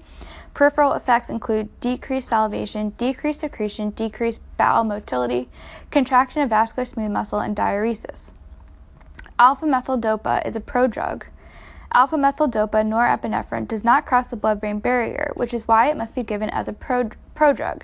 Peripheral 0.54 0.94
effects 0.94 1.30
include 1.30 1.68
decreased 1.80 2.30
salivation, 2.30 2.94
decreased 2.98 3.40
secretion, 3.40 3.90
decreased 3.90 4.40
bowel 4.56 4.84
motility, 4.84 5.50
contraction 5.90 6.44
of 6.44 6.50
vascular 6.52 6.86
smooth 6.86 7.10
muscle, 7.10 7.40
and 7.40 7.56
diuresis. 7.56 8.32
Alpha 9.40 9.66
methyl 9.66 9.98
dopa 9.98 10.46
is 10.46 10.56
a 10.56 10.62
prodrug. 10.62 11.24
Alpha 11.92 12.20
methyl 12.20 12.48
dopa 12.48 12.86
norepinephrine 12.86 13.68
does 13.68 13.84
not 13.84 14.06
cross 14.06 14.28
the 14.28 14.36
blood 14.36 14.62
brain 14.62 14.78
barrier, 14.78 15.32
which 15.34 15.56
is 15.56 15.68
why 15.68 15.90
it 15.90 15.98
must 15.98 16.14
be 16.14 16.22
given 16.22 16.52
as 16.52 16.68
a 16.68 16.74
pro- 16.74 17.10
prodrug. 17.36 17.82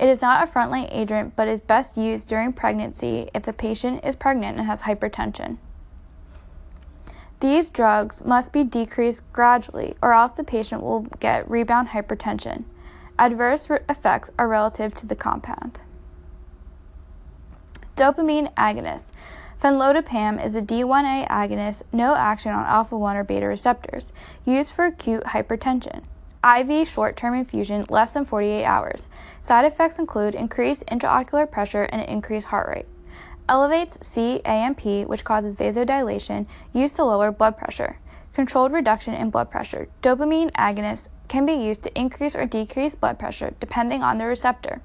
It 0.00 0.08
is 0.08 0.22
not 0.22 0.42
a 0.42 0.50
frontline 0.50 0.88
agent, 0.90 1.36
but 1.36 1.46
is 1.46 1.60
best 1.60 1.98
used 1.98 2.26
during 2.26 2.54
pregnancy 2.54 3.28
if 3.34 3.42
the 3.42 3.52
patient 3.52 4.02
is 4.02 4.16
pregnant 4.16 4.56
and 4.56 4.66
has 4.66 4.82
hypertension. 4.82 5.58
These 7.40 7.68
drugs 7.68 8.24
must 8.24 8.50
be 8.50 8.64
decreased 8.64 9.30
gradually, 9.34 9.96
or 10.00 10.14
else 10.14 10.32
the 10.32 10.42
patient 10.42 10.82
will 10.82 11.00
get 11.20 11.48
rebound 11.50 11.88
hypertension. 11.88 12.64
Adverse 13.18 13.68
effects 13.90 14.32
are 14.38 14.48
relative 14.48 14.94
to 14.94 15.06
the 15.06 15.14
compound. 15.14 15.82
Dopamine 17.94 18.54
agonist. 18.54 19.10
Fenoldopam 19.62 20.42
is 20.42 20.56
a 20.56 20.62
D1A 20.62 21.28
agonist, 21.28 21.82
no 21.92 22.14
action 22.14 22.52
on 22.52 22.64
alpha 22.64 22.96
1 22.96 23.16
or 23.16 23.24
beta 23.24 23.46
receptors, 23.46 24.14
used 24.46 24.72
for 24.72 24.86
acute 24.86 25.24
hypertension. 25.24 26.04
IV 26.44 26.88
short 26.88 27.16
term 27.16 27.34
infusion 27.34 27.84
less 27.88 28.14
than 28.14 28.24
48 28.24 28.64
hours. 28.64 29.06
Side 29.42 29.64
effects 29.64 29.98
include 29.98 30.34
increased 30.34 30.84
intraocular 30.86 31.50
pressure 31.50 31.84
and 31.84 32.02
increased 32.02 32.48
heart 32.48 32.68
rate. 32.68 32.86
Elevates 33.48 33.98
CAMP, 33.98 35.06
which 35.08 35.24
causes 35.24 35.54
vasodilation, 35.54 36.46
used 36.72 36.96
to 36.96 37.04
lower 37.04 37.30
blood 37.32 37.58
pressure. 37.58 37.98
Controlled 38.32 38.72
reduction 38.72 39.12
in 39.12 39.28
blood 39.28 39.50
pressure. 39.50 39.88
Dopamine 40.02 40.52
agonists 40.52 41.08
can 41.28 41.44
be 41.44 41.52
used 41.52 41.82
to 41.82 41.98
increase 41.98 42.36
or 42.36 42.46
decrease 42.46 42.94
blood 42.94 43.18
pressure 43.18 43.54
depending 43.60 44.02
on 44.02 44.18
the 44.18 44.24
receptor. 44.24 44.80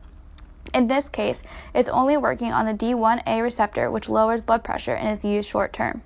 In 0.74 0.88
this 0.88 1.10
case, 1.10 1.44
it's 1.74 1.88
only 1.90 2.18
working 2.18 2.52
on 2.52 2.66
the 2.66 2.74
D1A 2.74 3.42
receptor, 3.42 3.90
which 3.90 4.10
lowers 4.10 4.42
blood 4.42 4.64
pressure 4.64 4.96
and 4.96 5.10
is 5.10 5.24
used 5.24 5.48
short 5.48 5.72
term. 5.72 6.02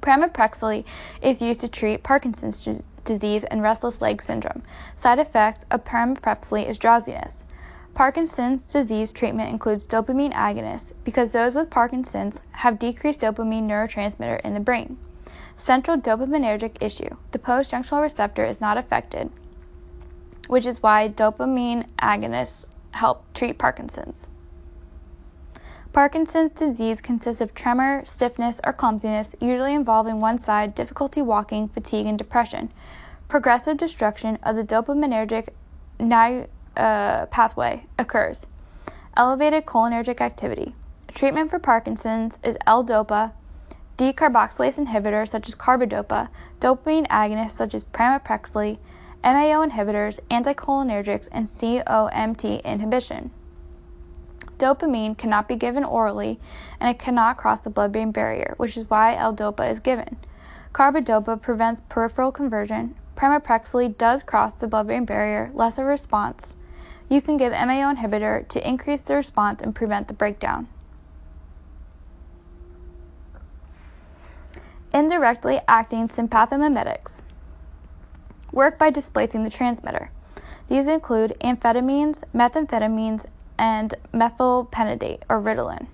Pramipexole 0.00 0.84
is 1.20 1.40
used 1.40 1.60
to 1.60 1.68
treat 1.68 2.02
Parkinson's 2.02 2.66
disease 3.04 3.44
and 3.44 3.62
restless 3.62 4.00
leg 4.00 4.22
syndrome. 4.22 4.62
Side 4.96 5.18
effects 5.18 5.64
of 5.70 5.84
pramipexole 5.84 6.68
is 6.68 6.78
drowsiness. 6.78 7.44
Parkinson's 7.94 8.64
disease 8.64 9.12
treatment 9.12 9.50
includes 9.50 9.86
dopamine 9.86 10.32
agonists 10.32 10.92
because 11.04 11.32
those 11.32 11.54
with 11.54 11.70
Parkinson's 11.70 12.40
have 12.52 12.78
decreased 12.78 13.20
dopamine 13.20 13.64
neurotransmitter 13.64 14.40
in 14.40 14.54
the 14.54 14.60
brain. 14.60 14.96
Central 15.56 15.98
dopaminergic 15.98 16.76
issue. 16.80 17.16
The 17.32 17.38
postjunctional 17.38 18.00
receptor 18.00 18.46
is 18.46 18.60
not 18.60 18.78
affected, 18.78 19.30
which 20.48 20.64
is 20.64 20.82
why 20.82 21.08
dopamine 21.08 21.86
agonists 22.00 22.64
help 22.92 23.24
treat 23.34 23.58
Parkinson's. 23.58 24.30
Parkinson's 25.92 26.52
disease 26.52 27.02
consists 27.02 27.42
of 27.42 27.52
tremor, 27.52 28.02
stiffness, 28.06 28.62
or 28.64 28.72
clumsiness, 28.72 29.34
usually 29.40 29.74
involving 29.74 30.20
one 30.20 30.38
side, 30.38 30.74
difficulty 30.74 31.20
walking, 31.20 31.68
fatigue, 31.68 32.06
and 32.06 32.16
depression. 32.16 32.72
Progressive 33.32 33.78
destruction 33.78 34.38
of 34.42 34.56
the 34.56 34.62
dopaminergic 34.62 35.48
ni- 35.98 36.48
uh, 36.76 37.24
pathway 37.30 37.86
occurs. 37.98 38.46
Elevated 39.16 39.64
cholinergic 39.64 40.20
activity. 40.20 40.74
Treatment 41.08 41.48
for 41.48 41.58
Parkinson's 41.58 42.38
is 42.44 42.58
L-DOPA, 42.66 43.32
decarboxylase 43.96 44.78
inhibitors 44.78 45.28
such 45.28 45.48
as 45.48 45.54
carbidopa, 45.54 46.28
dopamine 46.60 47.08
agonists 47.08 47.52
such 47.52 47.74
as 47.74 47.84
pramipexole, 47.84 48.76
MAO 49.24 49.66
inhibitors, 49.66 50.20
anticholinergics, 50.30 51.30
and 51.32 51.46
COMT 51.46 52.62
inhibition. 52.64 53.30
Dopamine 54.58 55.16
cannot 55.16 55.48
be 55.48 55.56
given 55.56 55.84
orally 55.84 56.38
and 56.78 56.90
it 56.90 56.98
cannot 56.98 57.38
cross 57.38 57.60
the 57.60 57.70
blood 57.70 57.92
brain 57.92 58.12
barrier, 58.12 58.52
which 58.58 58.76
is 58.76 58.90
why 58.90 59.16
L-DOPA 59.16 59.70
is 59.70 59.80
given. 59.80 60.18
Carbidopa 60.74 61.40
prevents 61.40 61.80
peripheral 61.88 62.30
conversion. 62.30 62.94
Pramipexole 63.16 63.96
does 63.96 64.22
cross 64.22 64.54
the 64.54 64.66
blood 64.66 64.86
brain 64.86 65.04
barrier, 65.04 65.50
less 65.54 65.78
of 65.78 65.84
a 65.84 65.88
response. 65.88 66.56
You 67.08 67.20
can 67.20 67.36
give 67.36 67.52
MAO 67.52 67.94
inhibitor 67.94 68.48
to 68.48 68.66
increase 68.66 69.02
the 69.02 69.14
response 69.14 69.62
and 69.62 69.74
prevent 69.74 70.08
the 70.08 70.14
breakdown. 70.14 70.68
Indirectly 74.94 75.60
acting 75.68 76.08
sympathomimetics 76.08 77.22
work 78.52 78.78
by 78.78 78.90
displacing 78.90 79.44
the 79.44 79.50
transmitter. 79.50 80.10
These 80.68 80.86
include 80.86 81.36
amphetamines, 81.40 82.22
methamphetamines, 82.34 83.26
and 83.58 83.94
methylphenidate 84.12 85.22
or 85.28 85.40
Ritalin. 85.40 85.86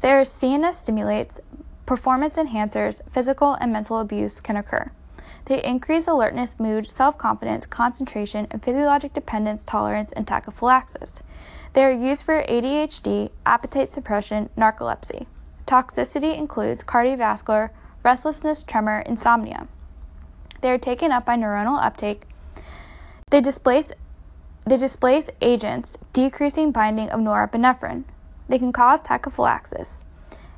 There 0.00 0.18
are 0.18 0.24
CNS 0.24 0.74
stimulates, 0.74 1.40
performance 1.86 2.36
enhancers, 2.36 3.00
physical 3.10 3.54
and 3.54 3.72
mental 3.72 3.98
abuse 3.98 4.40
can 4.40 4.56
occur. 4.56 4.90
They 5.46 5.62
increase 5.62 6.06
alertness, 6.06 6.60
mood, 6.60 6.90
self 6.90 7.18
confidence, 7.18 7.66
concentration, 7.66 8.46
and 8.50 8.62
physiologic 8.62 9.12
dependence 9.12 9.64
tolerance 9.64 10.12
and 10.12 10.26
tachyphylaxis. 10.26 11.22
They 11.72 11.84
are 11.84 11.92
used 11.92 12.24
for 12.24 12.42
ADHD, 12.42 13.30
appetite 13.46 13.90
suppression, 13.90 14.50
narcolepsy. 14.56 15.26
Toxicity 15.66 16.36
includes 16.36 16.82
cardiovascular, 16.82 17.70
restlessness, 18.02 18.62
tremor, 18.62 19.00
insomnia. 19.00 19.68
They 20.60 20.70
are 20.70 20.78
taken 20.78 21.12
up 21.12 21.24
by 21.24 21.36
neuronal 21.36 21.82
uptake. 21.82 22.22
They 23.30 23.40
displace, 23.40 23.92
they 24.66 24.76
displace 24.76 25.30
agents, 25.40 25.96
decreasing 26.12 26.72
binding 26.72 27.10
of 27.10 27.20
norepinephrine. 27.20 28.04
They 28.48 28.58
can 28.58 28.72
cause 28.72 29.02
tachyphylaxis. 29.02 30.02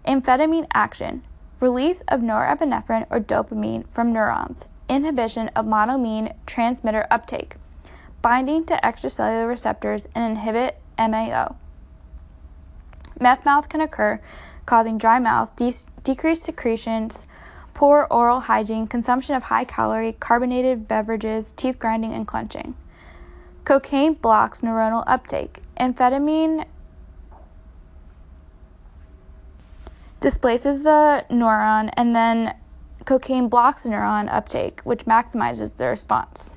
Amphetamine 0.07 0.66
action, 0.73 1.23
release 1.61 2.01
of 2.09 2.21
norepinephrine 2.21 3.07
or 3.11 3.21
dopamine 3.21 3.87
from 3.88 4.12
neurons, 4.12 4.66
inhibition 4.92 5.48
of 5.57 5.64
monoamine 5.64 6.35
transmitter 6.44 7.07
uptake, 7.11 7.55
binding 8.20 8.64
to 8.66 8.78
extracellular 8.85 9.48
receptors 9.48 10.07
and 10.14 10.24
inhibit 10.24 10.78
MAO. 10.98 11.57
Meth 13.18 13.44
mouth 13.44 13.68
can 13.68 13.81
occur, 13.81 14.20
causing 14.66 14.98
dry 14.98 15.18
mouth, 15.18 15.55
de- 15.57 15.72
decreased 16.05 16.42
secretions, 16.42 17.26
poor 17.72 18.07
oral 18.11 18.40
hygiene, 18.40 18.87
consumption 18.87 19.35
of 19.35 19.44
high 19.44 19.64
calorie 19.64 20.12
carbonated 20.12 20.87
beverages, 20.87 21.52
teeth 21.52 21.78
grinding, 21.78 22.12
and 22.12 22.26
clenching. 22.26 22.74
Cocaine 23.64 24.14
blocks 24.14 24.61
neuronal 24.61 25.05
uptake. 25.07 25.62
Amphetamine 25.78 26.66
displaces 30.20 30.83
the 30.83 31.24
neuron, 31.31 31.90
and 31.96 32.14
then 32.14 32.55
cocaine 33.04 33.48
blocks 33.48 33.84
neuron 33.84 34.32
uptake, 34.32 34.80
which 34.82 35.04
maximizes 35.04 35.76
the 35.76 35.86
response. 35.86 36.54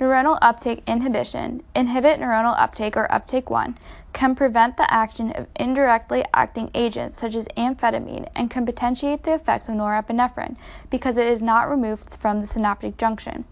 Neuronal 0.00 0.38
uptake 0.42 0.82
inhibition, 0.86 1.62
inhibit 1.74 2.18
neuronal 2.18 2.58
uptake 2.58 2.96
or 2.96 3.10
uptake 3.12 3.48
1, 3.48 3.78
can 4.12 4.34
prevent 4.34 4.76
the 4.76 4.92
action 4.92 5.30
of 5.32 5.46
indirectly 5.54 6.24
acting 6.34 6.70
agents 6.74 7.16
such 7.16 7.34
as 7.34 7.46
amphetamine 7.56 8.28
and 8.34 8.50
can 8.50 8.66
potentiate 8.66 9.22
the 9.22 9.34
effects 9.34 9.68
of 9.68 9.76
norepinephrine 9.76 10.56
because 10.90 11.16
it 11.16 11.26
is 11.26 11.42
not 11.42 11.70
removed 11.70 12.14
from 12.14 12.40
the 12.40 12.46
synaptic 12.46 12.96
junction. 12.96 13.44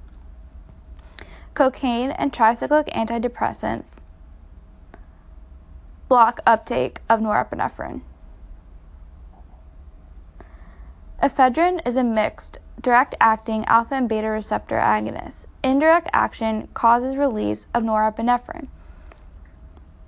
Cocaine 1.55 2.11
and 2.11 2.33
tricyclic 2.33 2.93
antidepressants 2.93 4.01
block 6.09 6.41
uptake 6.45 7.01
of 7.09 7.21
norepinephrine. 7.21 8.03
Ephedrine 11.23 11.81
is 11.87 11.97
a 11.97 12.03
mixed, 12.03 12.59
direct 12.81 13.15
acting 13.21 13.65
alpha 13.67 13.95
and 13.95 14.09
beta 14.09 14.27
receptor 14.27 14.75
agonist. 14.75 15.47
Indirect 15.63 16.09
action 16.13 16.67
causes 16.75 17.15
release 17.15 17.69
of 17.73 17.85
norepinephrine. 17.85 18.67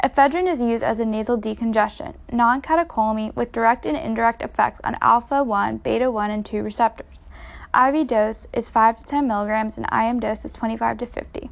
Ephedrine 0.02 0.50
is 0.50 0.60
used 0.60 0.82
as 0.82 0.98
a 0.98 1.04
nasal 1.04 1.40
decongestant, 1.40 2.16
non 2.32 2.60
catecholamine 2.60 3.32
with 3.36 3.52
direct 3.52 3.86
and 3.86 3.96
indirect 3.96 4.42
effects 4.42 4.80
on 4.82 4.96
alpha 5.00 5.44
1, 5.44 5.76
beta 5.78 6.10
1, 6.10 6.32
and 6.32 6.44
2 6.44 6.64
receptors. 6.64 7.28
IV 7.72 8.08
dose 8.08 8.48
is 8.52 8.68
5 8.68 8.96
to 8.96 9.04
10 9.04 9.28
milligrams 9.28 9.78
and 9.78 9.86
IM 9.92 10.18
dose 10.18 10.44
is 10.44 10.50
25 10.50 10.98
to 10.98 11.06
50. 11.06 11.48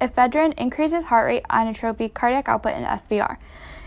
Ephedrine 0.00 0.54
increases 0.58 1.04
heart 1.04 1.26
rate, 1.28 1.44
inotropy, 1.48 2.12
cardiac 2.12 2.48
output, 2.48 2.72
and 2.72 2.86
SVR. 2.86 3.36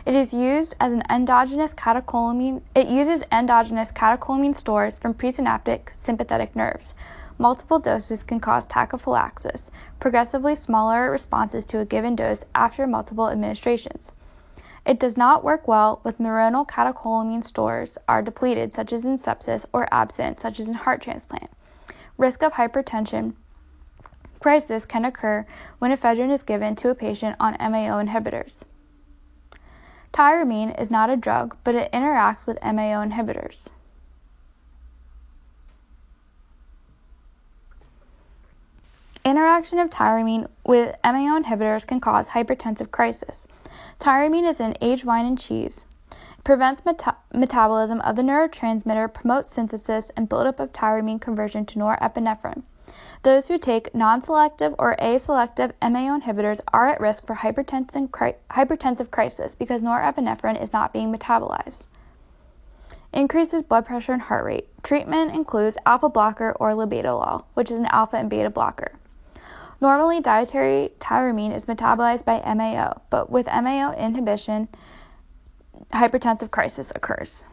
It 0.04 0.16
is 0.16 0.34
used 0.34 0.74
as 0.80 0.94
an 0.94 1.04
endogenous 1.10 1.76
catecholamine. 1.76 2.64
It 2.74 2.88
uses 2.88 3.24
endogenous 3.32 3.92
catecholamine 3.92 4.56
stores 4.56 4.98
from 4.98 5.14
presynaptic 5.14 5.96
sympathetic 5.96 6.56
nerves. 6.56 6.96
Multiple 7.38 7.80
doses 7.80 8.24
can 8.24 8.40
cause 8.40 8.66
tachyphylaxis, 8.66 9.70
progressively 10.00 10.56
smaller 10.56 11.12
responses 11.12 11.66
to 11.66 11.80
a 11.80 11.86
given 11.86 12.16
dose 12.16 12.46
after 12.56 12.88
multiple 12.88 13.30
administrations. 13.30 14.14
It 14.86 15.00
does 15.00 15.18
not 15.18 15.44
work 15.44 15.68
well 15.68 16.02
with 16.04 16.18
neuronal 16.18 16.68
catecholamine 16.68 17.44
stores 17.44 18.00
are 18.08 18.24
depleted, 18.24 18.74
such 18.74 18.92
as 18.92 19.06
in 19.06 19.18
sepsis, 19.18 19.66
or 19.72 19.88
absent, 19.92 20.40
such 20.40 20.60
as 20.60 20.68
in 20.68 20.74
heart 20.74 21.02
transplant. 21.02 21.52
Risk 22.18 22.42
of 22.42 22.54
hypertension 22.54 23.36
crisis 24.40 24.86
can 24.86 25.06
occur 25.06 25.46
when 25.78 25.92
ephedrine 25.92 26.34
is 26.34 26.42
given 26.42 26.76
to 26.76 26.90
a 26.90 26.96
patient 26.96 27.36
on 27.40 27.54
MAO 27.60 28.04
inhibitors. 28.04 28.64
Tyramine 30.12 30.80
is 30.80 30.92
not 30.92 31.10
a 31.10 31.16
drug, 31.16 31.56
but 31.64 31.76
it 31.76 31.92
interacts 31.92 32.46
with 32.46 32.62
MAO 32.64 33.04
inhibitors. 33.04 33.70
Interaction 39.24 39.78
of 39.78 39.90
tyramine 39.90 40.50
with 40.66 40.96
MAO 41.04 41.40
inhibitors 41.40 41.86
can 41.86 42.02
cause 42.02 42.30
hypertensive 42.30 42.92
crisis. 42.92 43.48
Tyramine 44.00 44.50
is 44.50 44.60
in 44.60 44.76
aged 44.82 45.06
wine 45.06 45.26
and 45.26 45.40
cheese. 45.40 45.86
It 46.12 46.44
prevents 46.44 46.84
meta- 46.84 47.18
metabolism 47.34 48.02
of 48.02 48.16
the 48.16 48.24
neurotransmitter, 48.24 49.14
promotes 49.14 49.54
synthesis 49.54 50.10
and 50.18 50.28
buildup 50.28 50.60
of 50.60 50.74
tyramine 50.74 51.22
conversion 51.22 51.66
to 51.68 51.80
norepinephrine. 51.80 52.64
Those 53.24 53.48
who 53.48 53.58
take 53.58 53.94
non 53.94 54.22
selective 54.22 54.74
or 54.80 54.96
aselective 54.98 55.74
MAO 55.82 56.20
inhibitors 56.20 56.60
are 56.74 56.90
at 56.90 57.00
risk 57.00 57.28
for 57.28 57.36
hypertensive, 57.38 58.12
cri- 58.12 58.36
hypertensive 58.50 59.12
crisis 59.12 59.56
because 59.56 59.82
norepinephrine 59.82 60.62
is 60.62 60.74
not 60.74 60.94
being 60.94 61.14
metabolized. 61.14 61.88
Increases 63.14 63.64
blood 63.64 63.86
pressure 63.86 64.14
and 64.14 64.22
heart 64.24 64.46
rate. 64.46 64.68
Treatment 64.84 65.36
includes 65.36 65.78
alpha 65.86 66.10
blocker 66.10 66.52
or 66.54 66.72
labetalol, 66.72 67.44
which 67.54 67.70
is 67.70 67.78
an 67.78 67.88
alpha 67.88 68.18
and 68.18 68.30
beta 68.30 68.50
blocker. 68.50 68.94
Normally, 69.82 70.22
dietary 70.22 70.92
tyramine 71.00 71.56
is 71.56 71.66
metabolized 71.66 72.24
by 72.24 72.42
MAO, 72.54 73.02
but 73.10 73.30
with 73.30 73.48
MAO 73.48 73.94
inhibition, 73.94 74.70
hypertensive 75.92 76.52
crisis 76.52 76.92
occurs. 76.96 77.46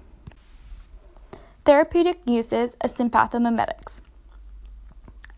Therapeutic 1.64 2.20
uses 2.24 2.76
as 2.80 2.96
sympathomimetics. 2.96 4.02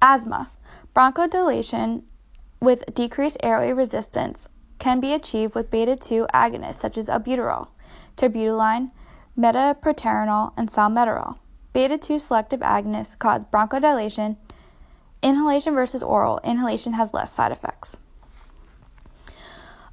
Asthma. 0.02 0.50
Bronchodilation 0.94 2.02
with 2.60 2.84
decreased 2.94 3.36
airway 3.42 3.72
resistance 3.72 4.48
can 4.78 4.98
be 4.98 5.12
achieved 5.12 5.54
with 5.54 5.70
beta 5.70 5.94
2 5.94 6.26
agonists 6.32 6.74
such 6.74 6.96
as 6.96 7.08
albuterol, 7.08 7.68
terbutaline, 8.16 8.90
metoprolol, 9.38 10.52
and 10.56 10.68
salmeterol. 10.68 11.38
Beta 11.72 11.98
2 11.98 12.18
selective 12.18 12.60
agonists 12.60 13.18
cause 13.18 13.44
bronchodilation. 13.44 14.36
Inhalation 15.22 15.74
versus 15.74 16.02
oral, 16.02 16.40
inhalation 16.42 16.94
has 16.94 17.12
less 17.12 17.32
side 17.32 17.52
effects. 17.52 17.96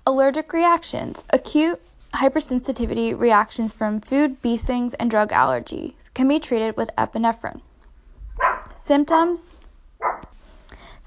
Allergic 0.06 0.54
reactions. 0.54 1.26
Acute 1.32 1.82
hypersensitivity 2.14 3.18
reactions 3.18 3.74
from 3.74 4.00
food, 4.00 4.42
bee 4.42 4.56
stings, 4.56 4.94
and 4.94 5.12
drug 5.12 5.30
allergies 5.32 6.12
can 6.14 6.30
be 6.30 6.40
treated 6.40 6.78
with 6.78 6.90
epinephrine. 6.98 7.62
Symptoms 8.74 9.54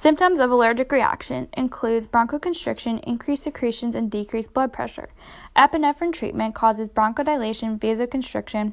Symptoms 0.00 0.38
of 0.38 0.50
allergic 0.50 0.90
reaction 0.92 1.48
includes 1.52 2.06
bronchoconstriction, 2.06 3.04
increased 3.04 3.42
secretions, 3.42 3.94
and 3.94 4.10
decreased 4.10 4.54
blood 4.54 4.72
pressure. 4.72 5.10
Epinephrine 5.54 6.10
treatment 6.10 6.54
causes 6.54 6.88
bronchodilation, 6.88 7.78
vasoconstriction, 7.78 8.72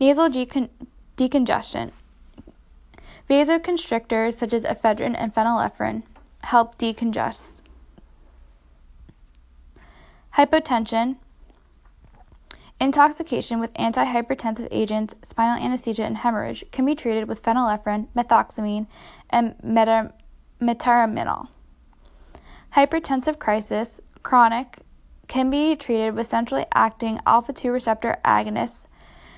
nasal 0.00 0.30
decon- 0.30 0.70
decongestion. 1.18 1.90
Vasoconstrictors 3.28 4.32
such 4.32 4.54
as 4.54 4.64
ephedrine 4.64 5.14
and 5.18 5.34
phenylephrine 5.34 6.04
help 6.44 6.78
decongest. 6.78 7.60
Hypotension, 10.38 11.16
Intoxication 12.80 13.58
with 13.58 13.74
antihypertensive 13.74 14.68
agents, 14.70 15.14
spinal 15.22 15.62
anesthesia, 15.62 16.04
and 16.04 16.18
hemorrhage 16.18 16.64
can 16.70 16.84
be 16.84 16.94
treated 16.94 17.26
with 17.26 17.42
phenylephrine, 17.42 18.06
methoxamine, 18.16 18.86
and 19.28 19.56
meta- 19.62 20.12
metaraminol. 20.60 21.48
Hypertensive 22.76 23.38
crisis, 23.38 24.00
chronic, 24.22 24.78
can 25.26 25.50
be 25.50 25.74
treated 25.74 26.14
with 26.14 26.26
centrally 26.26 26.66
acting 26.72 27.20
alpha 27.26 27.52
2 27.52 27.70
receptor 27.72 28.18
agonists 28.24 28.86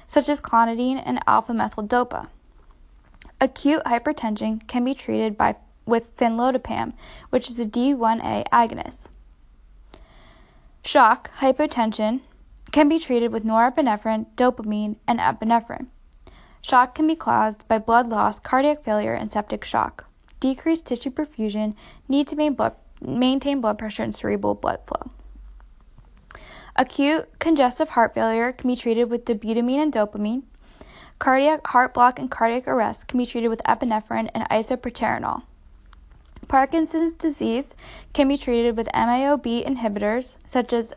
such 0.06 0.28
as 0.28 0.40
clonidine 0.40 1.02
and 1.04 1.20
alpha 1.26 1.54
methyl 1.54 1.86
dopa. 1.86 2.28
Acute 3.40 3.82
hypertension 3.84 4.66
can 4.66 4.84
be 4.84 4.92
treated 4.92 5.38
by, 5.38 5.56
with 5.86 6.14
fenoldopam, 6.16 6.92
which 7.30 7.48
is 7.48 7.58
a 7.58 7.64
D1A 7.64 8.44
agonist. 8.52 9.08
Shock, 10.84 11.30
hypotension, 11.38 12.20
can 12.72 12.88
be 12.88 12.98
treated 12.98 13.32
with 13.32 13.44
norepinephrine, 13.44 14.26
dopamine, 14.36 14.96
and 15.06 15.18
epinephrine. 15.18 15.86
Shock 16.62 16.94
can 16.94 17.06
be 17.06 17.16
caused 17.16 17.66
by 17.68 17.78
blood 17.78 18.08
loss, 18.08 18.38
cardiac 18.38 18.84
failure, 18.84 19.14
and 19.14 19.30
septic 19.30 19.64
shock. 19.64 20.06
Decreased 20.40 20.86
tissue 20.86 21.10
perfusion, 21.10 21.74
need 22.08 22.28
to 22.28 22.50
blood, 22.50 22.74
maintain 23.00 23.60
blood 23.60 23.78
pressure 23.78 24.02
and 24.02 24.14
cerebral 24.14 24.54
blood 24.54 24.80
flow. 24.86 25.10
Acute 26.76 27.28
congestive 27.38 27.90
heart 27.90 28.14
failure 28.14 28.52
can 28.52 28.68
be 28.68 28.76
treated 28.76 29.10
with 29.10 29.24
dobutamine 29.24 29.82
and 29.82 29.92
dopamine. 29.92 30.42
Cardiac 31.18 31.66
heart 31.66 31.92
block 31.92 32.18
and 32.18 32.30
cardiac 32.30 32.66
arrest 32.66 33.08
can 33.08 33.18
be 33.18 33.26
treated 33.26 33.48
with 33.48 33.60
epinephrine 33.66 34.30
and 34.34 34.48
isoproterenol. 34.48 35.42
Parkinson's 36.48 37.14
disease 37.14 37.74
can 38.12 38.28
be 38.28 38.36
treated 38.36 38.76
with 38.76 38.88
MAO-B 38.94 39.62
inhibitors 39.64 40.36
such 40.46 40.72
as 40.72 40.94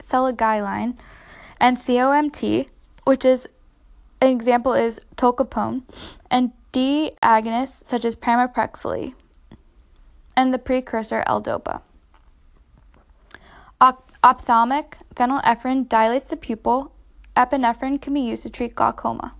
selegiline 0.00 0.96
and 1.60 1.76
COMT, 1.76 2.68
which 3.04 3.24
is 3.24 3.48
an 4.20 4.30
example 4.30 4.74
is 4.74 5.00
tolcapone, 5.16 5.82
and 6.30 6.52
D 6.72 7.12
agonists 7.22 7.86
such 7.86 8.04
as 8.04 8.14
pramipexole, 8.14 9.14
and 10.36 10.54
the 10.54 10.58
precursor 10.58 11.22
L-DOPA. 11.26 11.80
ophthalmic 14.22 14.98
phenylephrine 15.14 15.88
dilates 15.88 16.26
the 16.26 16.36
pupil. 16.36 16.92
Epinephrine 17.36 18.00
can 18.00 18.12
be 18.12 18.20
used 18.20 18.42
to 18.42 18.50
treat 18.50 18.74
glaucoma. 18.74 19.32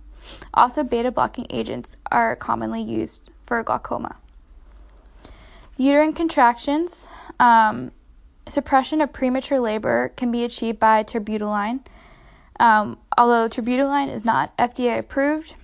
Also, 0.53 0.83
beta 0.83 1.11
blocking 1.11 1.45
agents 1.49 1.97
are 2.11 2.35
commonly 2.35 2.81
used 2.81 3.29
for 3.43 3.61
glaucoma. 3.63 4.15
Uterine 5.77 6.13
contractions, 6.13 7.07
um, 7.39 7.91
suppression 8.51 9.01
of 9.01 9.13
premature 9.13 9.59
labor 9.59 10.11
can 10.15 10.31
be 10.31 10.43
achieved 10.43 10.79
by 10.79 11.03
terbutaline. 11.03 11.79
Um, 12.59 12.97
although 13.17 13.47
terbutaline 13.49 14.13
is 14.13 14.25
not 14.25 14.55
FDA 14.57 14.99
approved, 14.99 15.55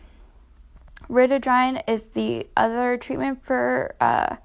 ritodrine 1.09 1.83
is 1.87 2.09
the 2.09 2.47
other 2.55 2.97
treatment 2.97 3.43
for 3.43 3.95
uh, 3.99 4.37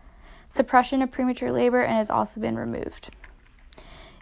suppression 0.48 1.02
of 1.02 1.10
premature 1.10 1.52
labor 1.52 1.82
and 1.82 1.96
has 1.96 2.10
also 2.10 2.40
been 2.40 2.56
removed. 2.56 3.10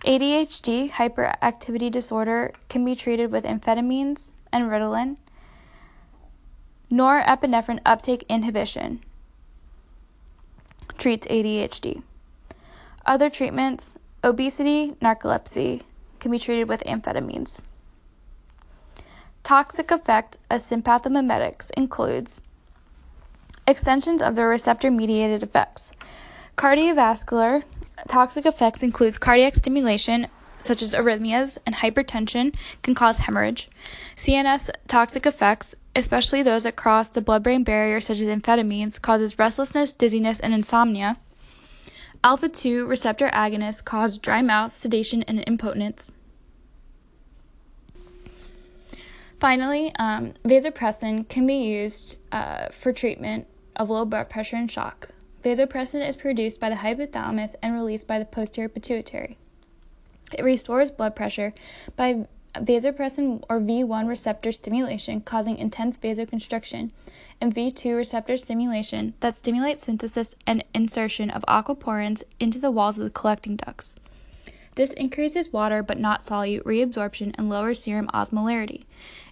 ADHD, 0.04 0.92
hyperactivity 0.92 1.90
disorder, 1.90 2.52
can 2.68 2.84
be 2.84 2.94
treated 2.94 3.30
with 3.30 3.44
amphetamines 3.44 4.30
and 4.52 4.64
Ritalin. 4.70 5.16
Norepinephrine 6.90 7.80
uptake 7.84 8.24
inhibition 8.28 9.04
treats 10.98 11.26
ADHD. 11.26 12.02
Other 13.06 13.30
treatments, 13.30 13.98
obesity, 14.22 14.92
narcolepsy, 15.02 15.82
can 16.18 16.30
be 16.30 16.38
treated 16.38 16.68
with 16.68 16.82
amphetamines. 16.84 17.60
Toxic 19.42 19.90
effect 19.90 20.38
of 20.50 20.60
sympathomimetics 20.60 21.70
includes 21.76 22.40
extensions 23.66 24.20
of 24.20 24.34
the 24.34 24.44
receptor 24.44 24.90
mediated 24.90 25.42
effects. 25.42 25.92
Cardiovascular 26.56 27.62
toxic 28.08 28.46
effects 28.46 28.82
includes 28.82 29.18
cardiac 29.18 29.54
stimulation 29.54 30.28
such 30.58 30.82
as 30.82 30.92
arrhythmias 30.92 31.58
and 31.64 31.76
hypertension 31.76 32.54
can 32.82 32.94
cause 32.94 33.20
hemorrhage. 33.20 33.68
CNS 34.14 34.70
toxic 34.86 35.24
effects, 35.24 35.74
especially 35.96 36.42
those 36.42 36.64
that 36.64 36.76
cross 36.76 37.08
the 37.08 37.22
blood-brain 37.22 37.64
barrier 37.64 37.98
such 37.98 38.20
as 38.20 38.28
amphetamines, 38.28 39.00
causes 39.00 39.38
restlessness, 39.38 39.92
dizziness, 39.92 40.38
and 40.38 40.52
insomnia. 40.52 41.16
Alpha 42.22 42.48
2 42.48 42.86
receptor 42.86 43.30
agonists 43.30 43.82
cause 43.82 44.18
dry 44.18 44.42
mouth, 44.42 44.72
sedation, 44.72 45.22
and 45.22 45.42
impotence. 45.46 46.12
Finally, 49.38 49.94
um, 49.98 50.34
vasopressin 50.44 51.26
can 51.26 51.46
be 51.46 51.54
used 51.54 52.18
uh, 52.30 52.68
for 52.70 52.92
treatment 52.92 53.46
of 53.76 53.88
low 53.88 54.04
blood 54.04 54.28
pressure 54.28 54.56
and 54.56 54.70
shock. 54.70 55.08
Vasopressin 55.42 56.06
is 56.06 56.14
produced 56.14 56.60
by 56.60 56.68
the 56.68 56.76
hypothalamus 56.76 57.54
and 57.62 57.74
released 57.74 58.06
by 58.06 58.18
the 58.18 58.26
posterior 58.26 58.68
pituitary. 58.68 59.38
It 60.36 60.44
restores 60.44 60.90
blood 60.90 61.16
pressure 61.16 61.54
by 61.96 62.26
vasopressin 62.54 63.42
or 63.48 63.60
V1 63.60 64.08
receptor 64.08 64.52
stimulation, 64.52 65.20
causing 65.20 65.56
intense 65.56 65.96
vasoconstriction, 65.96 66.90
and 67.40 67.54
V2 67.54 67.96
receptor 67.96 68.36
stimulation 68.36 69.14
that 69.20 69.36
stimulates 69.36 69.84
synthesis 69.84 70.34
and 70.46 70.64
insertion 70.74 71.30
of 71.30 71.44
aquaporins 71.48 72.22
into 72.38 72.58
the 72.58 72.70
walls 72.70 72.98
of 72.98 73.04
the 73.04 73.10
collecting 73.10 73.56
ducts. 73.56 73.94
This 74.74 74.92
increases 74.92 75.52
water 75.52 75.82
but 75.82 75.98
not 75.98 76.22
solute 76.22 76.62
reabsorption 76.62 77.34
and 77.36 77.48
lowers 77.48 77.82
serum 77.82 78.08
osmolarity. 78.14 78.84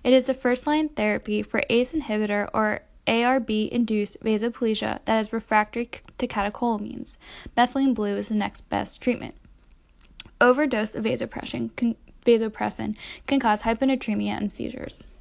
It 0.04 0.12
is 0.12 0.26
the 0.26 0.34
first 0.34 0.66
line 0.66 0.88
therapy 0.88 1.42
for 1.42 1.62
ACE 1.70 1.92
inhibitor 1.92 2.48
or 2.52 2.82
ARB 3.06 3.68
induced 3.70 4.20
vasoplegia 4.20 5.00
that 5.06 5.20
is 5.20 5.32
refractory 5.32 5.90
to 6.18 6.26
catecholamines. 6.26 7.16
Methylene 7.56 7.94
blue 7.94 8.16
is 8.16 8.28
the 8.28 8.34
next 8.34 8.68
best 8.68 9.00
treatment. 9.00 9.34
Overdose 10.40 10.94
of 10.94 11.04
vasopressin 11.04 11.74
can, 11.74 11.96
vasopressin 12.28 12.94
can 13.26 13.40
cause 13.40 13.62
hyponatremia 13.62 14.36
and 14.36 14.52
seizures. 14.52 15.08